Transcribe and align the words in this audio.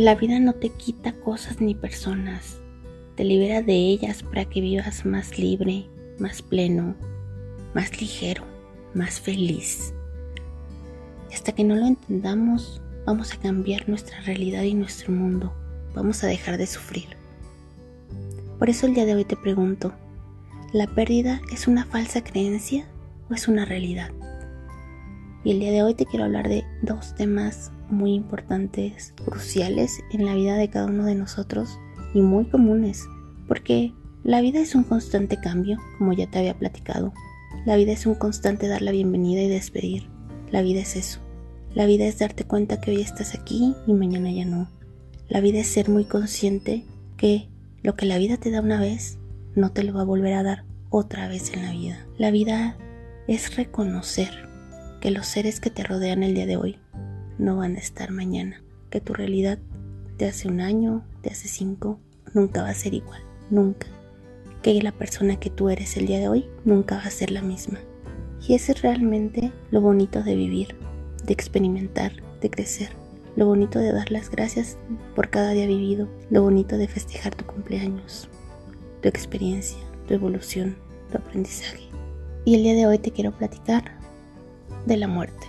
La 0.00 0.14
vida 0.14 0.40
no 0.40 0.54
te 0.54 0.70
quita 0.70 1.12
cosas 1.12 1.60
ni 1.60 1.74
personas, 1.74 2.58
te 3.16 3.22
libera 3.22 3.60
de 3.60 3.74
ellas 3.74 4.22
para 4.22 4.46
que 4.46 4.62
vivas 4.62 5.04
más 5.04 5.38
libre, 5.38 5.90
más 6.18 6.40
pleno, 6.40 6.94
más 7.74 8.00
ligero, 8.00 8.44
más 8.94 9.20
feliz. 9.20 9.92
Hasta 11.30 11.52
que 11.52 11.64
no 11.64 11.76
lo 11.76 11.86
entendamos, 11.86 12.80
vamos 13.04 13.34
a 13.34 13.40
cambiar 13.40 13.90
nuestra 13.90 14.18
realidad 14.22 14.62
y 14.62 14.72
nuestro 14.72 15.12
mundo. 15.12 15.52
Vamos 15.94 16.24
a 16.24 16.28
dejar 16.28 16.56
de 16.56 16.66
sufrir. 16.66 17.08
Por 18.58 18.70
eso 18.70 18.86
el 18.86 18.94
día 18.94 19.04
de 19.04 19.16
hoy 19.16 19.26
te 19.26 19.36
pregunto, 19.36 19.92
¿la 20.72 20.86
pérdida 20.86 21.42
es 21.52 21.68
una 21.68 21.84
falsa 21.84 22.24
creencia 22.24 22.86
o 23.28 23.34
es 23.34 23.48
una 23.48 23.66
realidad? 23.66 24.10
Y 25.42 25.52
el 25.52 25.60
día 25.60 25.72
de 25.72 25.82
hoy 25.82 25.94
te 25.94 26.04
quiero 26.04 26.26
hablar 26.26 26.48
de 26.48 26.64
dos 26.82 27.14
temas 27.14 27.72
muy 27.88 28.12
importantes, 28.12 29.14
cruciales 29.24 30.00
en 30.12 30.26
la 30.26 30.34
vida 30.34 30.56
de 30.56 30.68
cada 30.68 30.86
uno 30.86 31.06
de 31.06 31.14
nosotros 31.14 31.78
y 32.12 32.20
muy 32.20 32.44
comunes, 32.44 33.06
porque 33.48 33.94
la 34.22 34.42
vida 34.42 34.60
es 34.60 34.74
un 34.74 34.84
constante 34.84 35.38
cambio, 35.38 35.78
como 35.96 36.12
ya 36.12 36.30
te 36.30 36.38
había 36.38 36.58
platicado. 36.58 37.14
La 37.64 37.76
vida 37.76 37.92
es 37.92 38.04
un 38.04 38.16
constante 38.16 38.68
dar 38.68 38.82
la 38.82 38.92
bienvenida 38.92 39.40
y 39.40 39.48
despedir. 39.48 40.08
La 40.50 40.60
vida 40.60 40.80
es 40.80 40.94
eso. 40.94 41.20
La 41.74 41.86
vida 41.86 42.04
es 42.04 42.18
darte 42.18 42.44
cuenta 42.44 42.80
que 42.80 42.90
hoy 42.90 43.00
estás 43.00 43.34
aquí 43.34 43.74
y 43.86 43.94
mañana 43.94 44.30
ya 44.30 44.44
no. 44.44 44.68
La 45.28 45.40
vida 45.40 45.60
es 45.60 45.68
ser 45.68 45.88
muy 45.88 46.04
consciente 46.04 46.84
que 47.16 47.48
lo 47.82 47.96
que 47.96 48.04
la 48.04 48.18
vida 48.18 48.36
te 48.36 48.50
da 48.50 48.60
una 48.60 48.78
vez, 48.78 49.18
no 49.54 49.72
te 49.72 49.84
lo 49.84 49.94
va 49.94 50.02
a 50.02 50.04
volver 50.04 50.34
a 50.34 50.42
dar 50.42 50.64
otra 50.90 51.28
vez 51.28 51.50
en 51.54 51.62
la 51.62 51.72
vida. 51.72 52.06
La 52.18 52.30
vida 52.30 52.76
es 53.26 53.56
reconocer 53.56 54.49
que 55.00 55.10
los 55.10 55.26
seres 55.26 55.60
que 55.60 55.70
te 55.70 55.82
rodean 55.82 56.22
el 56.22 56.34
día 56.34 56.46
de 56.46 56.58
hoy 56.58 56.78
no 57.38 57.56
van 57.56 57.76
a 57.76 57.78
estar 57.78 58.10
mañana, 58.10 58.62
que 58.90 59.00
tu 59.00 59.14
realidad 59.14 59.58
de 60.18 60.28
hace 60.28 60.46
un 60.46 60.60
año, 60.60 61.04
de 61.22 61.30
hace 61.30 61.48
cinco, 61.48 61.98
nunca 62.34 62.62
va 62.62 62.68
a 62.68 62.74
ser 62.74 62.92
igual, 62.92 63.22
nunca. 63.50 63.86
Que 64.62 64.80
la 64.82 64.92
persona 64.92 65.40
que 65.40 65.48
tú 65.48 65.70
eres 65.70 65.96
el 65.96 66.06
día 66.06 66.18
de 66.18 66.28
hoy 66.28 66.46
nunca 66.66 66.96
va 66.96 67.04
a 67.04 67.10
ser 67.10 67.30
la 67.30 67.40
misma. 67.40 67.78
Y 68.46 68.54
ese 68.54 68.72
es 68.72 68.82
realmente 68.82 69.52
lo 69.70 69.80
bonito 69.80 70.22
de 70.22 70.34
vivir, 70.34 70.76
de 71.24 71.32
experimentar, 71.32 72.12
de 72.42 72.50
crecer. 72.50 72.90
Lo 73.36 73.46
bonito 73.46 73.78
de 73.78 73.92
dar 73.92 74.10
las 74.10 74.30
gracias 74.30 74.76
por 75.14 75.30
cada 75.30 75.52
día 75.52 75.66
vivido. 75.66 76.08
Lo 76.28 76.42
bonito 76.42 76.76
de 76.76 76.88
festejar 76.88 77.34
tu 77.34 77.46
cumpleaños, 77.46 78.28
tu 79.00 79.08
experiencia, 79.08 79.78
tu 80.06 80.12
evolución, 80.12 80.76
tu 81.10 81.16
aprendizaje. 81.16 81.84
Y 82.44 82.54
el 82.54 82.64
día 82.64 82.74
de 82.74 82.86
hoy 82.86 82.98
te 82.98 83.12
quiero 83.12 83.32
platicar 83.32 83.99
de 84.86 84.96
la 84.96 85.08
muerte. 85.08 85.46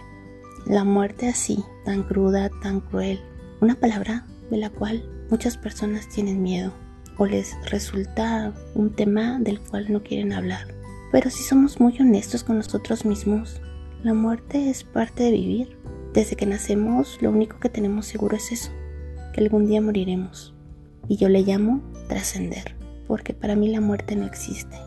La 0.66 0.84
muerte 0.84 1.28
así, 1.28 1.64
tan 1.86 2.04
cruda, 2.04 2.50
tan 2.62 2.82
cruel. 2.82 3.20
Una 3.62 3.76
palabra 3.76 4.26
de 4.50 4.58
la 4.58 4.70
cual 4.70 5.04
muchas 5.30 5.58
personas 5.58 6.08
tienen 6.08 6.42
miedo 6.42 6.72
o 7.18 7.26
les 7.26 7.56
resulta 7.70 8.54
un 8.76 8.92
tema 8.92 9.40
del 9.40 9.60
cual 9.60 9.92
no 9.92 10.04
quieren 10.04 10.34
hablar. 10.34 10.68
Pero 11.12 11.30
si 11.30 11.44
somos 11.44 11.80
muy 11.80 11.98
honestos 12.00 12.44
con 12.44 12.58
nosotros 12.58 13.06
mismos, 13.06 13.62
la 14.04 14.14
muerte 14.14 14.70
es 14.70 14.84
parte 14.84 15.24
de 15.24 15.32
vivir. 15.32 15.78
Desde 16.14 16.36
que 16.36 16.46
nacemos 16.46 17.22
lo 17.22 17.32
único 17.32 17.60
que 17.60 17.70
tenemos 17.70 18.06
seguro 18.06 18.38
es 18.38 18.52
eso, 18.52 18.72
que 19.34 19.42
algún 19.42 19.66
día 19.66 19.82
moriremos. 19.82 20.54
Y 21.08 21.18
yo 21.18 21.30
le 21.30 21.42
llamo 21.42 21.82
trascender, 22.08 22.76
porque 23.08 23.34
para 23.34 23.56
mí 23.56 23.70
la 23.70 23.82
muerte 23.82 24.16
no 24.16 24.26
existe, 24.26 24.78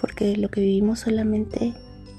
porque 0.00 0.36
lo 0.36 0.48
que 0.48 0.60
vivimos 0.60 1.00
solamente 1.00 1.74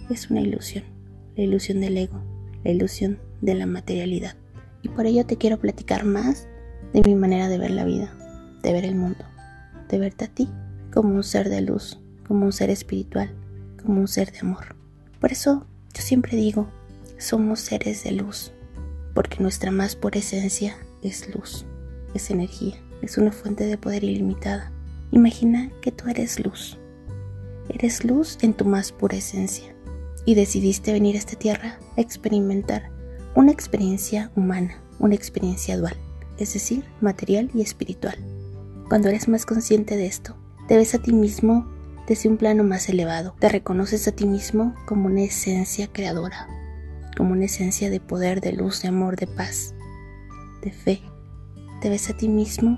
es 0.09 0.30
una 0.30 0.42
ilusión 0.42 0.98
la 1.39 1.45
ilusión 1.45 1.79
del 1.79 1.97
ego, 1.97 2.21
la 2.65 2.71
ilusión 2.71 3.17
de 3.39 3.55
la 3.55 3.65
materialidad. 3.65 4.35
Y 4.81 4.89
por 4.89 5.05
ello 5.05 5.25
te 5.25 5.37
quiero 5.37 5.57
platicar 5.57 6.03
más 6.03 6.49
de 6.93 7.01
mi 7.01 7.15
manera 7.15 7.47
de 7.47 7.57
ver 7.57 7.71
la 7.71 7.85
vida, 7.85 8.13
de 8.61 8.73
ver 8.73 8.83
el 8.83 8.95
mundo, 8.95 9.23
de 9.87 9.99
verte 9.99 10.25
a 10.25 10.27
ti 10.27 10.49
como 10.94 11.16
un 11.16 11.23
ser 11.23 11.47
de 11.47 11.61
luz, 11.61 11.97
como 12.28 12.45
un 12.45 12.51
ser 12.51 12.69
espiritual, 12.69 13.33
como 13.81 14.01
un 14.01 14.09
ser 14.09 14.33
de 14.33 14.39
amor. 14.39 14.75
Por 15.22 15.31
eso 15.31 15.66
yo 15.94 16.01
siempre 16.01 16.35
digo, 16.35 16.67
somos 17.17 17.61
seres 17.61 18.03
de 18.03 18.11
luz, 18.11 18.51
porque 19.13 19.39
nuestra 19.39 19.72
más 19.72 19.95
pura 19.95 20.19
esencia 20.19 20.75
es 21.03 21.33
luz, 21.33 21.66
es 22.13 22.31
energía, 22.31 22.75
es 23.01 23.17
una 23.17 23.31
fuente 23.31 23.66
de 23.66 23.78
poder 23.78 24.03
ilimitada. 24.03 24.73
Imagina 25.11 25.72
que 25.81 25.94
tú 25.94 26.09
eres 26.09 26.44
luz, 26.44 26.78
eres 27.69 28.03
luz 28.03 28.38
en 28.41 28.53
tu 28.53 28.66
más 28.66 28.91
pura 28.91 29.16
esencia 29.16 29.73
y 30.29 30.35
decidiste 30.35 30.94
venir 30.94 31.16
a 31.16 31.17
esta 31.17 31.40
tierra 31.40 31.79
a 31.97 32.01
experimentar 32.01 32.91
una 33.34 33.51
experiencia 33.51 34.31
humana, 34.35 34.79
una 35.00 35.16
experiencia 35.16 35.75
dual, 35.75 35.95
es 36.38 36.53
decir, 36.53 36.85
material 37.01 37.50
y 37.56 37.63
espiritual. 37.63 38.16
Cuando 38.90 39.09
eres 39.09 39.28
más 39.28 39.47
consciente 39.47 39.97
de 39.97 40.06
esto, 40.06 40.35
te 40.67 40.78
ves 40.78 40.94
a 40.94 41.00
ti 41.00 41.13
mismo 41.13 41.67
desde 42.07 42.29
un 42.29 42.38
plano 42.38 42.63
más 42.63 42.90
elevado, 42.90 43.34
te 43.40 43.50
reconoces 43.50 44.07
a 44.07 44.12
ti 44.12 44.28
mismo 44.28 44.75
como 44.85 45.07
una 45.07 45.23
esencia 45.23 45.88
creadora, 45.91 46.47
como 47.17 47.31
una 47.31 47.46
esencia 47.46 47.90
de 47.90 48.00
poder, 48.00 48.40
de 48.40 48.53
luz, 48.53 48.84
de 48.84 48.90
amor, 48.90 49.16
de 49.16 49.25
paz, 49.25 49.73
de 50.61 50.72
fe. 50.72 51.01
Te 51.81 51.90
ves 51.90 52.07
a 52.11 52.16
ti 52.16 52.29
mismo 52.29 52.78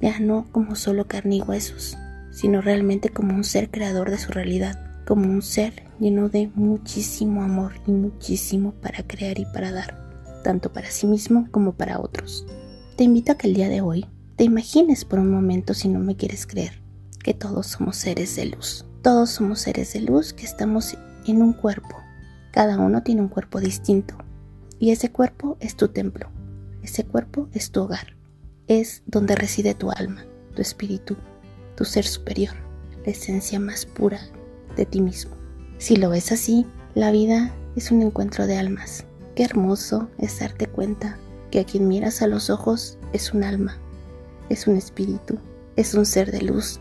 ya 0.00 0.20
no 0.20 0.46
como 0.52 0.76
solo 0.76 1.08
carne 1.08 1.38
y 1.38 1.42
huesos, 1.42 1.98
sino 2.30 2.60
realmente 2.60 3.08
como 3.08 3.34
un 3.34 3.42
ser 3.42 3.72
creador 3.72 4.08
de 4.12 4.18
su 4.18 4.30
realidad, 4.30 5.04
como 5.04 5.28
un 5.28 5.42
ser 5.42 5.85
lleno 5.98 6.28
de 6.28 6.50
muchísimo 6.54 7.42
amor 7.42 7.72
y 7.86 7.90
muchísimo 7.90 8.72
para 8.72 9.02
crear 9.06 9.38
y 9.38 9.44
para 9.46 9.72
dar, 9.72 10.42
tanto 10.42 10.72
para 10.72 10.90
sí 10.90 11.06
mismo 11.06 11.48
como 11.50 11.72
para 11.72 12.00
otros. 12.00 12.46
Te 12.96 13.04
invito 13.04 13.32
a 13.32 13.34
que 13.36 13.48
el 13.48 13.54
día 13.54 13.68
de 13.68 13.80
hoy 13.80 14.06
te 14.36 14.44
imagines 14.44 15.04
por 15.04 15.18
un 15.18 15.30
momento, 15.30 15.72
si 15.72 15.88
no 15.88 15.98
me 15.98 16.16
quieres 16.16 16.46
creer, 16.46 16.82
que 17.22 17.32
todos 17.32 17.66
somos 17.66 17.96
seres 17.96 18.36
de 18.36 18.46
luz. 18.46 18.84
Todos 19.02 19.30
somos 19.30 19.60
seres 19.60 19.92
de 19.92 20.00
luz 20.00 20.32
que 20.32 20.44
estamos 20.44 20.96
en 21.26 21.42
un 21.42 21.52
cuerpo. 21.52 21.96
Cada 22.52 22.78
uno 22.78 23.02
tiene 23.02 23.22
un 23.22 23.28
cuerpo 23.28 23.60
distinto. 23.60 24.16
Y 24.78 24.90
ese 24.90 25.10
cuerpo 25.10 25.56
es 25.60 25.76
tu 25.76 25.88
templo. 25.88 26.28
Ese 26.82 27.04
cuerpo 27.04 27.48
es 27.52 27.70
tu 27.70 27.82
hogar. 27.82 28.16
Es 28.68 29.02
donde 29.06 29.36
reside 29.36 29.74
tu 29.74 29.90
alma, 29.90 30.24
tu 30.54 30.62
espíritu, 30.62 31.16
tu 31.76 31.84
ser 31.84 32.04
superior, 32.04 32.54
la 33.04 33.12
esencia 33.12 33.60
más 33.60 33.86
pura 33.86 34.20
de 34.76 34.86
ti 34.86 35.00
mismo. 35.00 35.35
Si 35.78 35.96
lo 35.96 36.08
ves 36.08 36.32
así, 36.32 36.66
la 36.94 37.10
vida 37.10 37.54
es 37.76 37.90
un 37.90 38.00
encuentro 38.00 38.46
de 38.46 38.56
almas. 38.56 39.04
Qué 39.34 39.44
hermoso 39.44 40.08
es 40.16 40.40
darte 40.40 40.66
cuenta 40.66 41.18
que 41.50 41.60
a 41.60 41.64
quien 41.64 41.86
miras 41.86 42.22
a 42.22 42.26
los 42.26 42.48
ojos 42.48 42.96
es 43.12 43.34
un 43.34 43.44
alma, 43.44 43.78
es 44.48 44.66
un 44.66 44.76
espíritu, 44.76 45.38
es 45.76 45.92
un 45.92 46.06
ser 46.06 46.32
de 46.32 46.40
luz 46.40 46.80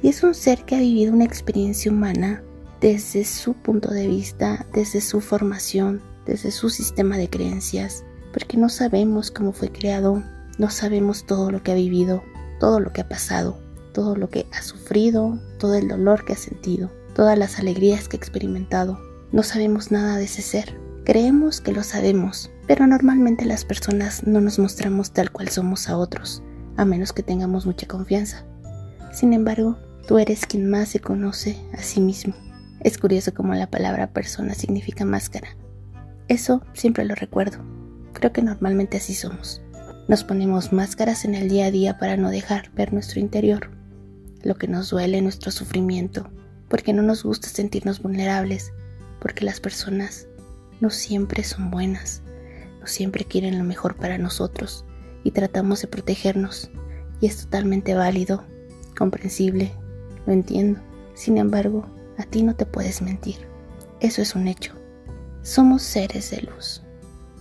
y 0.00 0.08
es 0.08 0.22
un 0.22 0.32
ser 0.32 0.64
que 0.64 0.76
ha 0.76 0.80
vivido 0.80 1.12
una 1.12 1.24
experiencia 1.24 1.90
humana 1.90 2.42
desde 2.80 3.24
su 3.24 3.54
punto 3.54 3.90
de 3.90 4.06
vista, 4.06 4.64
desde 4.72 5.00
su 5.00 5.20
formación, 5.20 6.00
desde 6.24 6.52
su 6.52 6.70
sistema 6.70 7.18
de 7.18 7.28
creencias, 7.28 8.04
porque 8.32 8.56
no 8.56 8.68
sabemos 8.68 9.32
cómo 9.32 9.52
fue 9.52 9.72
creado, 9.72 10.22
no 10.58 10.70
sabemos 10.70 11.26
todo 11.26 11.50
lo 11.50 11.64
que 11.64 11.72
ha 11.72 11.76
vivido, 11.76 12.22
todo 12.60 12.78
lo 12.78 12.92
que 12.92 13.00
ha 13.00 13.08
pasado, 13.08 13.58
todo 13.92 14.14
lo 14.14 14.30
que 14.30 14.46
ha 14.52 14.62
sufrido, 14.62 15.40
todo 15.58 15.74
el 15.74 15.88
dolor 15.88 16.24
que 16.24 16.34
ha 16.34 16.36
sentido 16.36 16.90
todas 17.16 17.38
las 17.38 17.58
alegrías 17.58 18.08
que 18.08 18.16
he 18.16 18.18
experimentado. 18.18 19.00
No 19.32 19.42
sabemos 19.42 19.90
nada 19.90 20.18
de 20.18 20.24
ese 20.24 20.42
ser. 20.42 20.78
Creemos 21.02 21.62
que 21.62 21.72
lo 21.72 21.82
sabemos, 21.82 22.50
pero 22.66 22.86
normalmente 22.86 23.46
las 23.46 23.64
personas 23.64 24.26
no 24.26 24.42
nos 24.42 24.58
mostramos 24.58 25.12
tal 25.12 25.32
cual 25.32 25.48
somos 25.48 25.88
a 25.88 25.96
otros, 25.96 26.42
a 26.76 26.84
menos 26.84 27.14
que 27.14 27.22
tengamos 27.22 27.64
mucha 27.64 27.86
confianza. 27.86 28.44
Sin 29.12 29.32
embargo, 29.32 29.78
tú 30.06 30.18
eres 30.18 30.44
quien 30.44 30.68
más 30.68 30.90
se 30.90 31.00
conoce 31.00 31.56
a 31.72 31.78
sí 31.78 32.02
mismo. 32.02 32.34
Es 32.80 32.98
curioso 32.98 33.32
cómo 33.32 33.54
la 33.54 33.70
palabra 33.70 34.12
persona 34.12 34.52
significa 34.52 35.06
máscara. 35.06 35.56
Eso 36.28 36.60
siempre 36.74 37.06
lo 37.06 37.14
recuerdo. 37.14 37.64
Creo 38.12 38.34
que 38.34 38.42
normalmente 38.42 38.98
así 38.98 39.14
somos. 39.14 39.62
Nos 40.06 40.22
ponemos 40.22 40.70
máscaras 40.70 41.24
en 41.24 41.34
el 41.34 41.48
día 41.48 41.66
a 41.66 41.70
día 41.70 41.96
para 41.96 42.18
no 42.18 42.28
dejar 42.28 42.70
ver 42.74 42.92
nuestro 42.92 43.20
interior, 43.20 43.70
lo 44.42 44.56
que 44.56 44.68
nos 44.68 44.90
duele, 44.90 45.22
nuestro 45.22 45.50
sufrimiento, 45.50 46.30
porque 46.68 46.92
no 46.92 47.02
nos 47.02 47.22
gusta 47.22 47.48
sentirnos 47.48 48.02
vulnerables, 48.02 48.72
porque 49.20 49.44
las 49.44 49.60
personas 49.60 50.26
no 50.80 50.90
siempre 50.90 51.42
son 51.44 51.70
buenas, 51.70 52.22
no 52.80 52.86
siempre 52.86 53.24
quieren 53.24 53.58
lo 53.58 53.64
mejor 53.64 53.96
para 53.96 54.18
nosotros 54.18 54.84
y 55.24 55.30
tratamos 55.30 55.82
de 55.82 55.88
protegernos. 55.88 56.70
Y 57.20 57.26
es 57.26 57.38
totalmente 57.44 57.94
válido, 57.94 58.44
comprensible, 58.96 59.72
lo 60.26 60.32
entiendo. 60.32 60.80
Sin 61.14 61.38
embargo, 61.38 61.86
a 62.18 62.24
ti 62.24 62.42
no 62.42 62.54
te 62.54 62.66
puedes 62.66 63.00
mentir. 63.00 63.36
Eso 64.00 64.20
es 64.20 64.34
un 64.34 64.48
hecho. 64.48 64.74
Somos 65.42 65.82
seres 65.82 66.30
de 66.30 66.42
luz. 66.42 66.82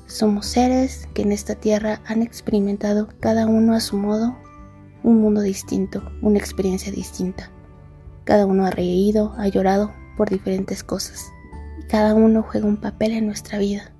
Somos 0.08 0.46
seres 0.46 1.10
que 1.14 1.24
en 1.24 1.32
esta 1.32 1.56
tierra 1.56 2.02
han 2.06 2.22
experimentado 2.22 3.10
cada 3.20 3.48
uno 3.48 3.74
a 3.74 3.80
su 3.80 3.98
modo 3.98 4.38
un 5.04 5.22
mundo 5.22 5.42
distinto, 5.42 6.02
una 6.22 6.40
experiencia 6.40 6.92
distinta. 6.92 7.52
Cada 8.26 8.46
uno 8.46 8.66
ha 8.66 8.72
reído, 8.72 9.34
ha 9.38 9.48
llorado 9.48 9.94
por 10.18 10.30
diferentes 10.30 10.84
cosas. 10.84 11.32
cada 11.88 12.16
uno 12.16 12.42
juega 12.42 12.66
un 12.66 12.78
papel 12.78 13.12
en 13.12 13.28
nuestra 13.28 13.60
vida. 13.60 13.92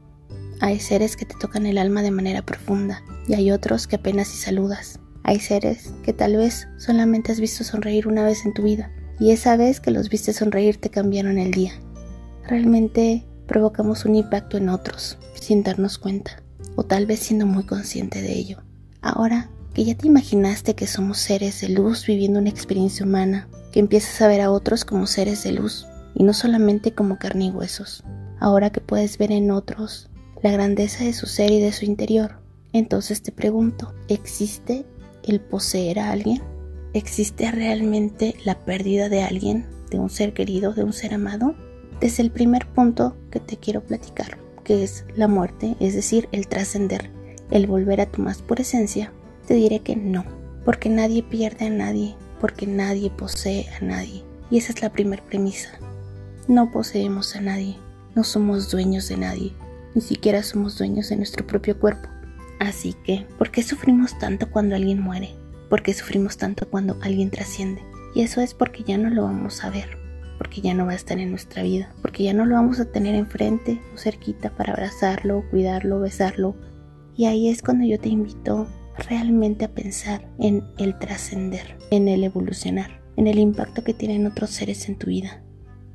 Hay 0.60 0.80
seres 0.80 1.16
que 1.16 1.26
te 1.26 1.36
tocan 1.40 1.68
el 1.68 1.78
alma 1.78 2.02
de 2.02 2.10
manera 2.10 2.42
profunda 2.42 3.04
y 3.28 3.36
hay 3.36 3.52
otros 3.52 3.86
que 3.86 3.98
apenas 3.98 4.28
si 4.28 4.38
saludas. 4.38 5.00
Hay 5.24 5.40
seres 5.40 5.94
que 6.04 6.12
tal 6.12 6.36
vez 6.36 6.68
solamente 6.78 7.32
has 7.32 7.40
visto 7.40 7.64
sonreír 7.64 8.08
una 8.08 8.24
vez 8.24 8.46
en 8.46 8.54
tu 8.54 8.64
vida 8.64 8.92
y 9.20 9.32
esa 9.32 9.56
vez 9.56 9.80
que 9.80 9.92
los 9.92 10.10
viste 10.10 10.34
sonreír 10.34 10.78
te 10.78 10.90
cambiaron 10.90 11.38
el 11.38 11.52
día. 11.52 11.74
Realmente 12.48 13.26
provocamos 13.48 14.06
un 14.06 14.16
impacto 14.16 14.58
en 14.58 14.70
otros 14.70 15.20
sin 15.40 15.62
darnos 15.62 16.00
cuenta 16.00 16.42
o 16.76 16.84
tal 16.84 17.06
vez 17.06 17.20
siendo 17.20 17.46
muy 17.46 17.66
consciente 17.66 18.22
de 18.22 18.34
ello. 18.34 18.64
Ahora 19.02 19.50
que 19.76 19.84
ya 19.84 19.96
te 19.96 20.08
imaginaste 20.08 20.74
que 20.74 20.88
somos 20.88 21.20
seres 21.20 21.62
de 21.62 21.70
luz 21.70 22.06
viviendo 22.08 22.40
una 22.40 22.50
experiencia 22.50 23.06
humana, 23.06 23.48
que 23.76 23.82
empiezas 23.82 24.22
a 24.22 24.30
ver 24.30 24.40
a 24.40 24.52
otros 24.52 24.86
como 24.86 25.06
seres 25.06 25.44
de 25.44 25.52
luz 25.52 25.86
y 26.14 26.24
no 26.24 26.32
solamente 26.32 26.94
como 26.94 27.20
carne 27.20 27.48
y 27.48 27.52
huesos. 27.52 28.06
Ahora 28.40 28.70
que 28.70 28.80
puedes 28.80 29.18
ver 29.18 29.34
en 29.34 29.52
otros 29.52 30.10
la 30.42 30.52
grandeza 30.52 31.04
de 31.04 31.12
su 31.12 31.26
ser 31.26 31.52
y 31.52 31.60
de 31.60 31.74
su 31.74 31.84
interior, 31.84 32.40
entonces 32.72 33.22
te 33.22 33.34
pregunto, 33.34 33.94
¿existe 34.08 34.86
el 35.26 35.42
poseer 35.42 36.00
a 36.00 36.12
alguien? 36.12 36.42
¿Existe 36.94 37.52
realmente 37.52 38.38
la 38.46 38.58
pérdida 38.58 39.10
de 39.10 39.24
alguien, 39.24 39.66
de 39.92 40.00
un 40.00 40.10
ser 40.10 40.34
querido, 40.34 40.74
de 40.74 40.86
un 40.86 40.94
ser 40.94 41.14
amado? 41.14 41.54
Desde 42.00 42.24
el 42.24 42.32
primer 42.32 42.68
punto 42.68 43.18
que 43.30 43.42
te 43.42 43.58
quiero 43.58 43.84
platicar, 43.84 44.38
que 44.64 44.86
es 44.86 45.04
la 45.18 45.28
muerte, 45.28 45.76
es 45.82 45.96
decir, 45.96 46.30
el 46.32 46.48
trascender, 46.48 47.12
el 47.52 47.68
volver 47.68 48.00
a 48.00 48.10
tu 48.10 48.22
más 48.22 48.42
pura 48.42 48.62
esencia, 48.62 49.12
te 49.46 49.54
diré 49.54 49.80
que 49.80 49.98
no, 49.98 50.24
porque 50.64 50.88
nadie 50.88 51.24
pierde 51.24 51.66
a 51.66 51.70
nadie, 51.70 52.16
porque 52.40 52.68
nadie 52.68 53.10
posee 53.10 53.68
a 53.80 53.84
nadie. 53.84 54.24
Y 54.50 54.58
esa 54.58 54.74
es 54.74 54.82
la 54.82 54.92
primera 54.92 55.24
premisa. 55.26 55.70
No 56.48 56.72
poseemos 56.72 57.36
a 57.36 57.42
nadie, 57.42 57.78
no 58.14 58.24
somos 58.24 58.70
dueños 58.70 59.08
de 59.08 59.18
nadie, 59.18 59.54
ni 59.96 60.02
siquiera 60.02 60.44
somos 60.44 60.78
dueños 60.78 61.10
de 61.10 61.16
nuestro 61.16 61.48
propio 61.48 61.80
cuerpo. 61.80 62.08
Así 62.60 62.94
que, 63.04 63.26
¿por 63.38 63.52
qué 63.52 63.64
sufrimos 63.64 64.18
tanto 64.20 64.50
cuando 64.50 64.76
alguien 64.76 65.02
muere? 65.02 65.36
¿Por 65.70 65.82
qué 65.82 65.94
sufrimos 65.94 66.38
tanto 66.38 66.70
cuando 66.70 66.98
alguien 67.02 67.32
trasciende? 67.32 67.82
Y 68.14 68.22
eso 68.22 68.42
es 68.42 68.54
porque 68.54 68.84
ya 68.84 68.98
no 68.98 69.10
lo 69.10 69.24
vamos 69.24 69.64
a 69.64 69.70
ver, 69.70 69.98
porque 70.38 70.62
ya 70.62 70.74
no 70.74 70.86
va 70.86 70.94
a 70.94 70.96
estar 70.96 71.18
en 71.20 71.32
nuestra 71.32 71.64
vida, 71.64 71.94
porque 72.02 72.24
ya 72.24 72.34
no 72.34 72.46
lo 72.46 72.56
vamos 72.56 72.80
a 72.80 72.92
tener 72.92 73.16
enfrente 73.16 73.82
o 73.94 73.98
cerquita 73.98 74.52
para 74.52 74.74
abrazarlo, 74.74 75.44
cuidarlo, 75.50 76.00
besarlo. 76.00 76.56
Y 77.18 77.26
ahí 77.26 77.50
es 77.50 77.62
cuando 77.62 77.86
yo 77.86 78.00
te 78.00 78.10
invito 78.10 78.68
realmente 78.98 79.66
a 79.66 79.74
pensar 79.74 80.28
en 80.40 80.64
el 80.78 80.98
trascender, 80.98 81.78
en 81.92 82.08
el 82.08 82.24
evolucionar, 82.24 83.02
en 83.18 83.28
el 83.28 83.40
impacto 83.40 83.84
que 83.84 83.94
tienen 83.94 84.26
otros 84.26 84.50
seres 84.52 84.88
en 84.90 84.98
tu 84.98 85.08
vida. 85.08 85.44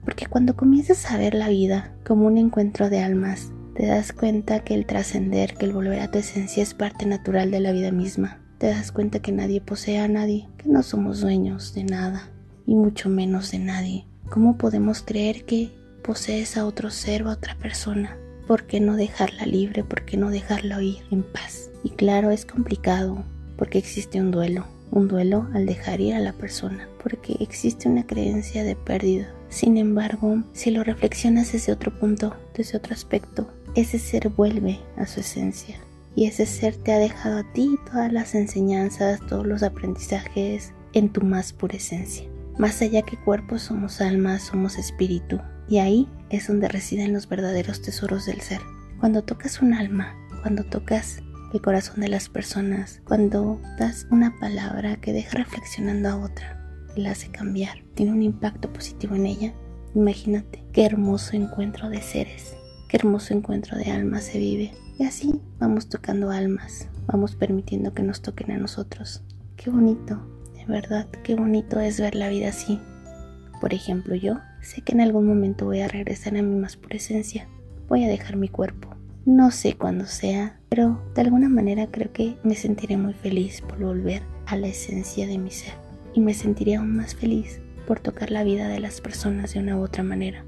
Porque 0.05 0.26
cuando 0.26 0.56
comienzas 0.56 1.11
a 1.11 1.19
ver 1.19 1.35
la 1.35 1.49
vida 1.49 1.94
como 2.06 2.26
un 2.26 2.38
encuentro 2.38 2.91
de 2.91 3.00
almas, 3.00 3.52
te 3.75 3.87
das 3.87 4.12
cuenta 4.12 4.61
que 4.64 4.75
el 4.75 4.87
trascender, 4.87 5.55
que 5.55 5.67
el 5.67 5.73
volver 5.73 6.00
a 6.00 6.11
tu 6.11 6.19
esencia 6.19 6.62
es 6.62 6.75
parte 6.75 7.06
natural 7.06 7.50
de 7.50 7.61
la 7.61 7.73
vida 7.73 7.93
misma. 7.93 8.43
Te 8.58 8.67
das 8.69 8.93
cuenta 8.93 9.20
que 9.20 9.32
nadie 9.32 9.61
posee 9.61 9.99
a 9.99 10.08
nadie, 10.08 10.49
que 10.58 10.69
no 10.69 10.82
somos 10.82 11.20
dueños 11.20 11.75
de 11.75 11.85
nada, 11.85 12.31
y 12.67 12.75
mucho 12.75 13.08
menos 13.08 13.50
de 13.50 13.58
nadie. 13.58 14.06
¿Cómo 14.29 14.58
podemos 14.58 15.03
creer 15.03 15.44
que 15.44 15.70
posees 16.03 16.56
a 16.56 16.67
otro 16.67 16.91
ser 16.91 17.23
o 17.23 17.31
a 17.31 17.35
otra 17.35 17.56
persona? 17.56 18.17
¿Por 18.50 18.64
qué 18.64 18.81
no 18.81 18.97
dejarla 18.97 19.47
libre? 19.47 19.85
¿Por 19.85 20.05
qué 20.05 20.17
no 20.17 20.29
dejarla 20.29 20.82
ir 20.82 21.05
en 21.12 21.23
paz? 21.23 21.70
Y 21.85 21.91
claro, 21.91 22.32
es 22.32 22.44
complicado 22.44 23.23
porque 23.56 23.79
existe 23.79 24.20
un 24.20 24.32
duelo, 24.32 24.67
un 24.91 25.06
duelo 25.06 25.47
al 25.55 25.67
dejar 25.67 26.00
ir 26.00 26.14
a 26.14 26.19
la 26.19 26.32
persona, 26.32 26.88
porque 27.00 27.37
existe 27.38 27.88
una 27.88 28.05
creencia 28.05 28.64
de 28.64 28.75
pérdida. 28.75 29.32
Sin 29.50 29.76
embargo, 29.76 30.43
si 30.52 30.73
lo 30.73 30.82
reflexionas 30.82 31.52
desde 31.52 31.73
otro 31.73 31.97
punto, 31.97 32.35
desde 32.56 32.76
otro 32.76 32.93
aspecto, 32.93 33.47
ese 33.76 34.00
ser 34.00 34.31
vuelve 34.31 34.81
a 34.96 35.06
su 35.06 35.20
esencia. 35.20 35.76
Y 36.17 36.25
ese 36.25 36.44
ser 36.44 36.75
te 36.75 36.93
ha 36.93 36.99
dejado 36.99 37.38
a 37.38 37.53
ti 37.53 37.79
todas 37.87 38.12
las 38.12 38.35
enseñanzas, 38.35 39.20
todos 39.29 39.46
los 39.46 39.62
aprendizajes 39.62 40.73
en 40.93 41.11
tu 41.11 41.20
más 41.20 41.53
pura 41.53 41.76
esencia. 41.76 42.26
Más 42.58 42.82
allá 42.82 43.03
que 43.03 43.17
cuerpo 43.17 43.61
somos 43.61 44.00
alma, 44.00 44.41
somos 44.41 44.76
espíritu. 44.76 45.41
Y 45.70 45.78
ahí 45.78 46.08
es 46.28 46.49
donde 46.49 46.69
residen 46.69 47.12
los 47.12 47.28
verdaderos 47.28 47.81
tesoros 47.81 48.26
del 48.26 48.40
ser. 48.40 48.61
Cuando 48.99 49.22
tocas 49.22 49.62
un 49.62 49.72
alma, 49.72 50.14
cuando 50.43 50.64
tocas 50.64 51.22
el 51.52 51.61
corazón 51.61 52.00
de 52.00 52.08
las 52.08 52.28
personas 52.28 53.00
cuando 53.05 53.61
das 53.78 54.06
una 54.11 54.38
palabra 54.38 54.96
que 54.96 55.12
deja 55.12 55.38
reflexionando 55.38 56.08
a 56.08 56.17
otra 56.17 56.56
y 56.94 57.02
la 57.02 57.12
hace 57.12 57.31
cambiar, 57.31 57.82
tiene 57.94 58.12
un 58.12 58.22
impacto 58.22 58.72
positivo 58.72 59.14
en 59.14 59.26
ella. 59.26 59.55
Imagínate 59.94 60.64
qué 60.72 60.84
hermoso 60.84 61.37
encuentro 61.37 61.88
de 61.88 62.02
seres, 62.02 62.56
qué 62.88 62.96
hermoso 62.96 63.34
encuentro 63.34 63.76
de 63.76 63.90
almas 63.90 64.25
se 64.25 64.38
vive. 64.38 64.72
Y 64.99 65.05
así 65.05 65.40
vamos 65.58 65.88
tocando 65.88 66.31
almas, 66.31 66.88
vamos 67.06 67.34
permitiendo 67.34 67.94
que 67.94 68.02
nos 68.02 68.22
toquen 68.22 68.52
a 68.52 68.58
nosotros. 68.58 69.22
Qué 69.56 69.70
bonito, 69.70 70.20
de 70.55 70.67
verdad, 70.67 71.08
qué 71.25 71.34
bonito 71.34 71.81
es 71.81 72.00
ver 72.00 72.14
la 72.14 72.28
vida 72.28 72.49
así. 72.49 72.81
Por 73.60 73.74
ejemplo, 73.74 74.14
yo 74.14 74.40
sé 74.60 74.82
que 74.82 74.92
en 74.92 75.00
algún 75.00 75.26
momento 75.26 75.66
voy 75.66 75.80
a 75.80 75.88
regresar 75.88 76.36
a 76.36 76.42
mi 76.42 76.56
más 76.56 76.76
pura 76.76 76.96
esencia. 76.96 77.48
Voy 77.88 78.04
a 78.04 78.08
dejar 78.08 78.36
mi 78.36 78.48
cuerpo, 78.48 78.96
no 79.26 79.50
sé 79.50 79.74
cuándo 79.74 80.06
sea, 80.06 80.58
pero 80.68 81.02
de 81.14 81.20
alguna 81.20 81.48
manera 81.48 81.88
creo 81.90 82.12
que 82.12 82.36
me 82.42 82.54
sentiré 82.54 82.96
muy 82.96 83.12
feliz 83.12 83.60
por 83.60 83.78
volver 83.78 84.22
a 84.46 84.56
la 84.56 84.68
esencia 84.68 85.26
de 85.26 85.38
mi 85.38 85.50
ser 85.50 85.74
y 86.14 86.20
me 86.20 86.34
sentiré 86.34 86.76
aún 86.76 86.96
más 86.96 87.14
feliz 87.14 87.60
por 87.86 88.00
tocar 88.00 88.30
la 88.30 88.44
vida 88.44 88.68
de 88.68 88.80
las 88.80 89.00
personas 89.00 89.52
de 89.52 89.60
una 89.60 89.76
u 89.76 89.82
otra 89.82 90.02
manera. 90.02 90.44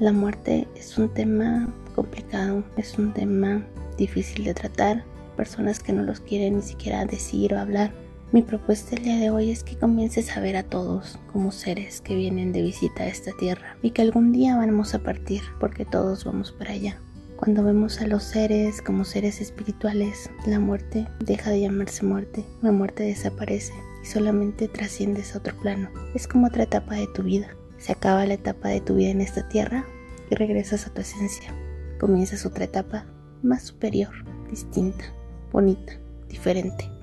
La 0.00 0.12
muerte 0.12 0.66
es 0.74 0.96
un 0.96 1.12
tema 1.12 1.68
complicado, 1.94 2.64
es 2.76 2.98
un 2.98 3.12
tema 3.12 3.64
difícil 3.96 4.44
de 4.44 4.54
tratar, 4.54 5.04
personas 5.36 5.80
que 5.80 5.92
no 5.92 6.02
los 6.02 6.20
quieren 6.20 6.56
ni 6.56 6.62
siquiera 6.62 7.04
decir 7.04 7.54
o 7.54 7.58
hablar. 7.58 7.92
Mi 8.34 8.42
propuesta 8.42 8.96
el 8.96 9.04
día 9.04 9.16
de 9.16 9.30
hoy 9.30 9.52
es 9.52 9.62
que 9.62 9.78
comiences 9.78 10.36
a 10.36 10.40
ver 10.40 10.56
a 10.56 10.64
todos 10.64 11.20
como 11.32 11.52
seres 11.52 12.00
que 12.00 12.16
vienen 12.16 12.52
de 12.52 12.62
visita 12.62 13.04
a 13.04 13.06
esta 13.06 13.30
tierra 13.38 13.76
y 13.80 13.92
que 13.92 14.02
algún 14.02 14.32
día 14.32 14.56
vamos 14.56 14.92
a 14.92 15.04
partir 15.04 15.40
porque 15.60 15.84
todos 15.84 16.24
vamos 16.24 16.50
para 16.50 16.72
allá. 16.72 16.98
Cuando 17.36 17.62
vemos 17.62 18.00
a 18.00 18.08
los 18.08 18.24
seres 18.24 18.82
como 18.82 19.04
seres 19.04 19.40
espirituales, 19.40 20.30
la 20.48 20.58
muerte 20.58 21.06
deja 21.20 21.50
de 21.50 21.60
llamarse 21.60 22.04
muerte, 22.04 22.44
la 22.60 22.72
muerte 22.72 23.04
desaparece 23.04 23.72
y 24.02 24.06
solamente 24.06 24.66
trasciendes 24.66 25.32
a 25.32 25.38
otro 25.38 25.56
plano. 25.60 25.88
Es 26.16 26.26
como 26.26 26.48
otra 26.48 26.64
etapa 26.64 26.96
de 26.96 27.06
tu 27.14 27.22
vida. 27.22 27.54
Se 27.78 27.92
acaba 27.92 28.26
la 28.26 28.34
etapa 28.34 28.66
de 28.66 28.80
tu 28.80 28.96
vida 28.96 29.10
en 29.10 29.20
esta 29.20 29.48
tierra 29.48 29.84
y 30.28 30.34
regresas 30.34 30.88
a 30.88 30.90
tu 30.92 31.02
esencia. 31.02 31.54
Comienzas 32.00 32.44
otra 32.44 32.64
etapa 32.64 33.06
más 33.44 33.62
superior, 33.62 34.12
distinta, 34.50 35.04
bonita, 35.52 35.92
diferente. 36.28 36.93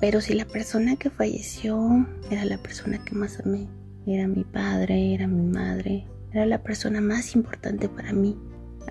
Pero 0.00 0.20
si 0.20 0.34
la 0.34 0.44
persona 0.44 0.96
que 0.96 1.10
falleció 1.10 2.06
era 2.30 2.44
la 2.44 2.58
persona 2.58 3.02
que 3.04 3.14
más 3.14 3.40
amé, 3.40 3.68
era 4.06 4.28
mi 4.28 4.44
padre, 4.44 5.14
era 5.14 5.26
mi 5.26 5.42
madre, 5.42 6.06
era 6.32 6.46
la 6.46 6.62
persona 6.62 7.00
más 7.00 7.34
importante 7.34 7.88
para 7.88 8.12
mí, 8.12 8.36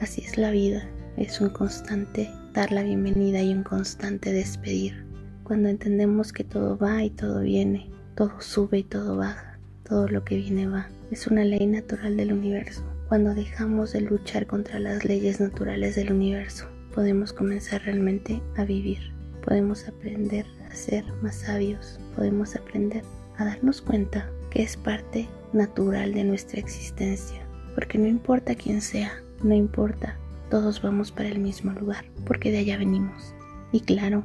Así 0.02 0.22
es 0.22 0.38
la 0.38 0.52
vida, 0.52 0.86
es 1.16 1.40
un 1.40 1.50
constante 1.50 2.30
dar 2.54 2.70
la 2.74 2.84
bienvenida 2.84 3.42
y 3.42 3.54
un 3.54 3.64
constante 3.64 4.34
despedir. 4.34 5.06
Cuando 5.44 5.70
entendemos 5.70 6.34
que 6.34 6.44
todo 6.44 6.78
va 6.78 7.02
y 7.02 7.12
todo 7.12 7.40
viene, 7.40 7.90
todo 8.16 8.42
sube 8.42 8.80
y 8.80 8.84
todo 8.84 9.16
baja, 9.16 9.58
todo 9.88 10.10
lo 10.10 10.26
que 10.26 10.36
viene 10.36 10.68
va. 10.68 10.90
Es 11.12 11.28
una 11.28 11.46
ley 11.46 11.66
natural 11.66 12.18
del 12.18 12.34
universo. 12.34 12.84
Cuando 13.08 13.34
dejamos 13.34 13.94
de 13.94 14.02
luchar 14.02 14.48
contra 14.48 14.80
las 14.80 15.06
leyes 15.06 15.40
naturales 15.40 15.96
del 15.96 16.12
universo, 16.12 16.68
podemos 16.94 17.32
comenzar 17.32 17.84
realmente 17.84 18.42
a 18.58 18.66
vivir. 18.66 19.14
Podemos 19.46 19.88
aprender 19.88 20.46
ser 20.76 21.06
más 21.22 21.36
sabios. 21.36 22.00
Podemos 22.16 22.56
aprender 22.56 23.04
a 23.38 23.46
darnos 23.46 23.82
cuenta 23.82 24.30
que 24.50 24.64
es 24.64 24.78
parte 24.78 25.28
natural 25.54 26.14
de 26.14 26.24
nuestra 26.24 26.60
existencia. 26.60 27.42
Porque 27.74 27.98
no 27.98 28.08
importa 28.08 28.56
quién 28.56 28.82
sea, 28.82 29.12
no 29.44 29.54
importa, 29.54 30.18
todos 30.50 30.82
vamos 30.82 31.12
para 31.12 31.30
el 31.30 31.40
mismo 31.40 31.72
lugar, 31.72 32.06
porque 32.26 32.52
de 32.52 32.60
allá 32.60 32.78
venimos. 32.78 33.34
Y 33.72 33.82
claro, 33.82 34.24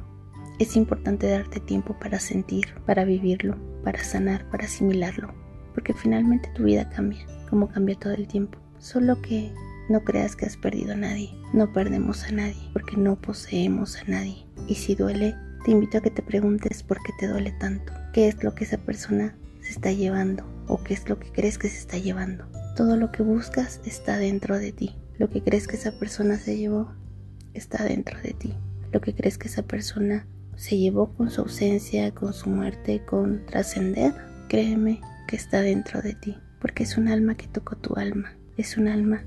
es 0.59 0.75
importante 0.75 1.27
darte 1.27 1.59
tiempo 1.59 1.97
para 1.99 2.19
sentir, 2.19 2.67
para 2.85 3.03
vivirlo, 3.03 3.57
para 3.83 4.03
sanar, 4.03 4.49
para 4.49 4.65
asimilarlo, 4.65 5.33
porque 5.73 5.93
finalmente 5.93 6.49
tu 6.55 6.63
vida 6.63 6.89
cambia, 6.89 7.25
como 7.49 7.67
cambia 7.67 7.97
todo 7.97 8.13
el 8.13 8.27
tiempo. 8.27 8.59
Solo 8.77 9.21
que 9.21 9.51
no 9.89 10.01
creas 10.03 10.35
que 10.35 10.45
has 10.45 10.57
perdido 10.57 10.93
a 10.93 10.97
nadie, 10.97 11.33
no 11.53 11.73
perdemos 11.73 12.23
a 12.23 12.31
nadie, 12.31 12.69
porque 12.73 12.95
no 12.95 13.15
poseemos 13.19 13.97
a 13.97 14.03
nadie. 14.05 14.45
Y 14.67 14.75
si 14.75 14.95
duele, 14.95 15.35
te 15.63 15.71
invito 15.71 15.99
a 15.99 16.01
que 16.01 16.09
te 16.09 16.23
preguntes 16.23 16.83
por 16.83 17.01
qué 17.03 17.13
te 17.19 17.27
duele 17.27 17.51
tanto, 17.51 17.93
qué 18.13 18.27
es 18.27 18.43
lo 18.43 18.55
que 18.55 18.63
esa 18.63 18.77
persona 18.77 19.35
se 19.61 19.71
está 19.71 19.91
llevando 19.91 20.43
o 20.67 20.83
qué 20.83 20.93
es 20.93 21.07
lo 21.07 21.19
que 21.19 21.31
crees 21.31 21.57
que 21.57 21.69
se 21.69 21.77
está 21.77 21.97
llevando. 21.97 22.45
Todo 22.75 22.97
lo 22.97 23.11
que 23.11 23.21
buscas 23.21 23.79
está 23.85 24.17
dentro 24.17 24.57
de 24.57 24.71
ti. 24.71 24.95
Lo 25.17 25.29
que 25.29 25.43
crees 25.43 25.67
que 25.67 25.75
esa 25.75 25.91
persona 25.91 26.37
se 26.37 26.57
llevó 26.57 26.91
está 27.53 27.83
dentro 27.83 28.19
de 28.21 28.33
ti. 28.33 28.53
Lo 28.91 29.01
que 29.01 29.13
crees 29.13 29.37
que 29.37 29.49
esa 29.49 29.63
persona 29.63 30.25
se 30.55 30.77
llevó 30.77 31.13
con 31.13 31.29
su 31.29 31.41
ausencia, 31.41 32.11
con 32.13 32.33
su 32.33 32.49
muerte, 32.49 33.03
con 33.05 33.45
trascender, 33.45 34.13
créeme 34.49 34.99
que 35.27 35.35
está 35.35 35.61
dentro 35.61 36.01
de 36.01 36.13
ti. 36.13 36.37
Porque 36.59 36.83
es 36.83 36.97
un 36.97 37.07
alma 37.07 37.35
que 37.35 37.47
tocó 37.47 37.75
tu 37.75 37.95
alma. 37.95 38.33
Es 38.57 38.77
un 38.77 38.87
alma 38.87 39.25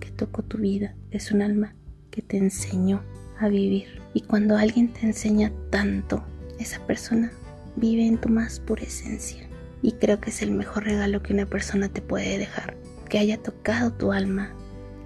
que 0.00 0.10
tocó 0.10 0.42
tu 0.42 0.58
vida. 0.58 0.94
Es 1.10 1.30
un 1.30 1.42
alma 1.42 1.74
que 2.10 2.22
te 2.22 2.38
enseñó 2.38 3.02
a 3.38 3.48
vivir. 3.48 4.00
Y 4.14 4.22
cuando 4.22 4.56
alguien 4.56 4.92
te 4.92 5.06
enseña 5.06 5.52
tanto, 5.70 6.24
esa 6.58 6.84
persona 6.86 7.32
vive 7.76 8.06
en 8.06 8.18
tu 8.18 8.28
más 8.28 8.60
pura 8.60 8.82
esencia. 8.82 9.48
Y 9.82 9.92
creo 9.92 10.20
que 10.20 10.30
es 10.30 10.42
el 10.42 10.50
mejor 10.50 10.84
regalo 10.84 11.22
que 11.22 11.32
una 11.32 11.46
persona 11.46 11.88
te 11.88 12.02
puede 12.02 12.38
dejar. 12.38 12.76
Que 13.08 13.18
haya 13.18 13.42
tocado 13.42 13.92
tu 13.92 14.12
alma 14.12 14.52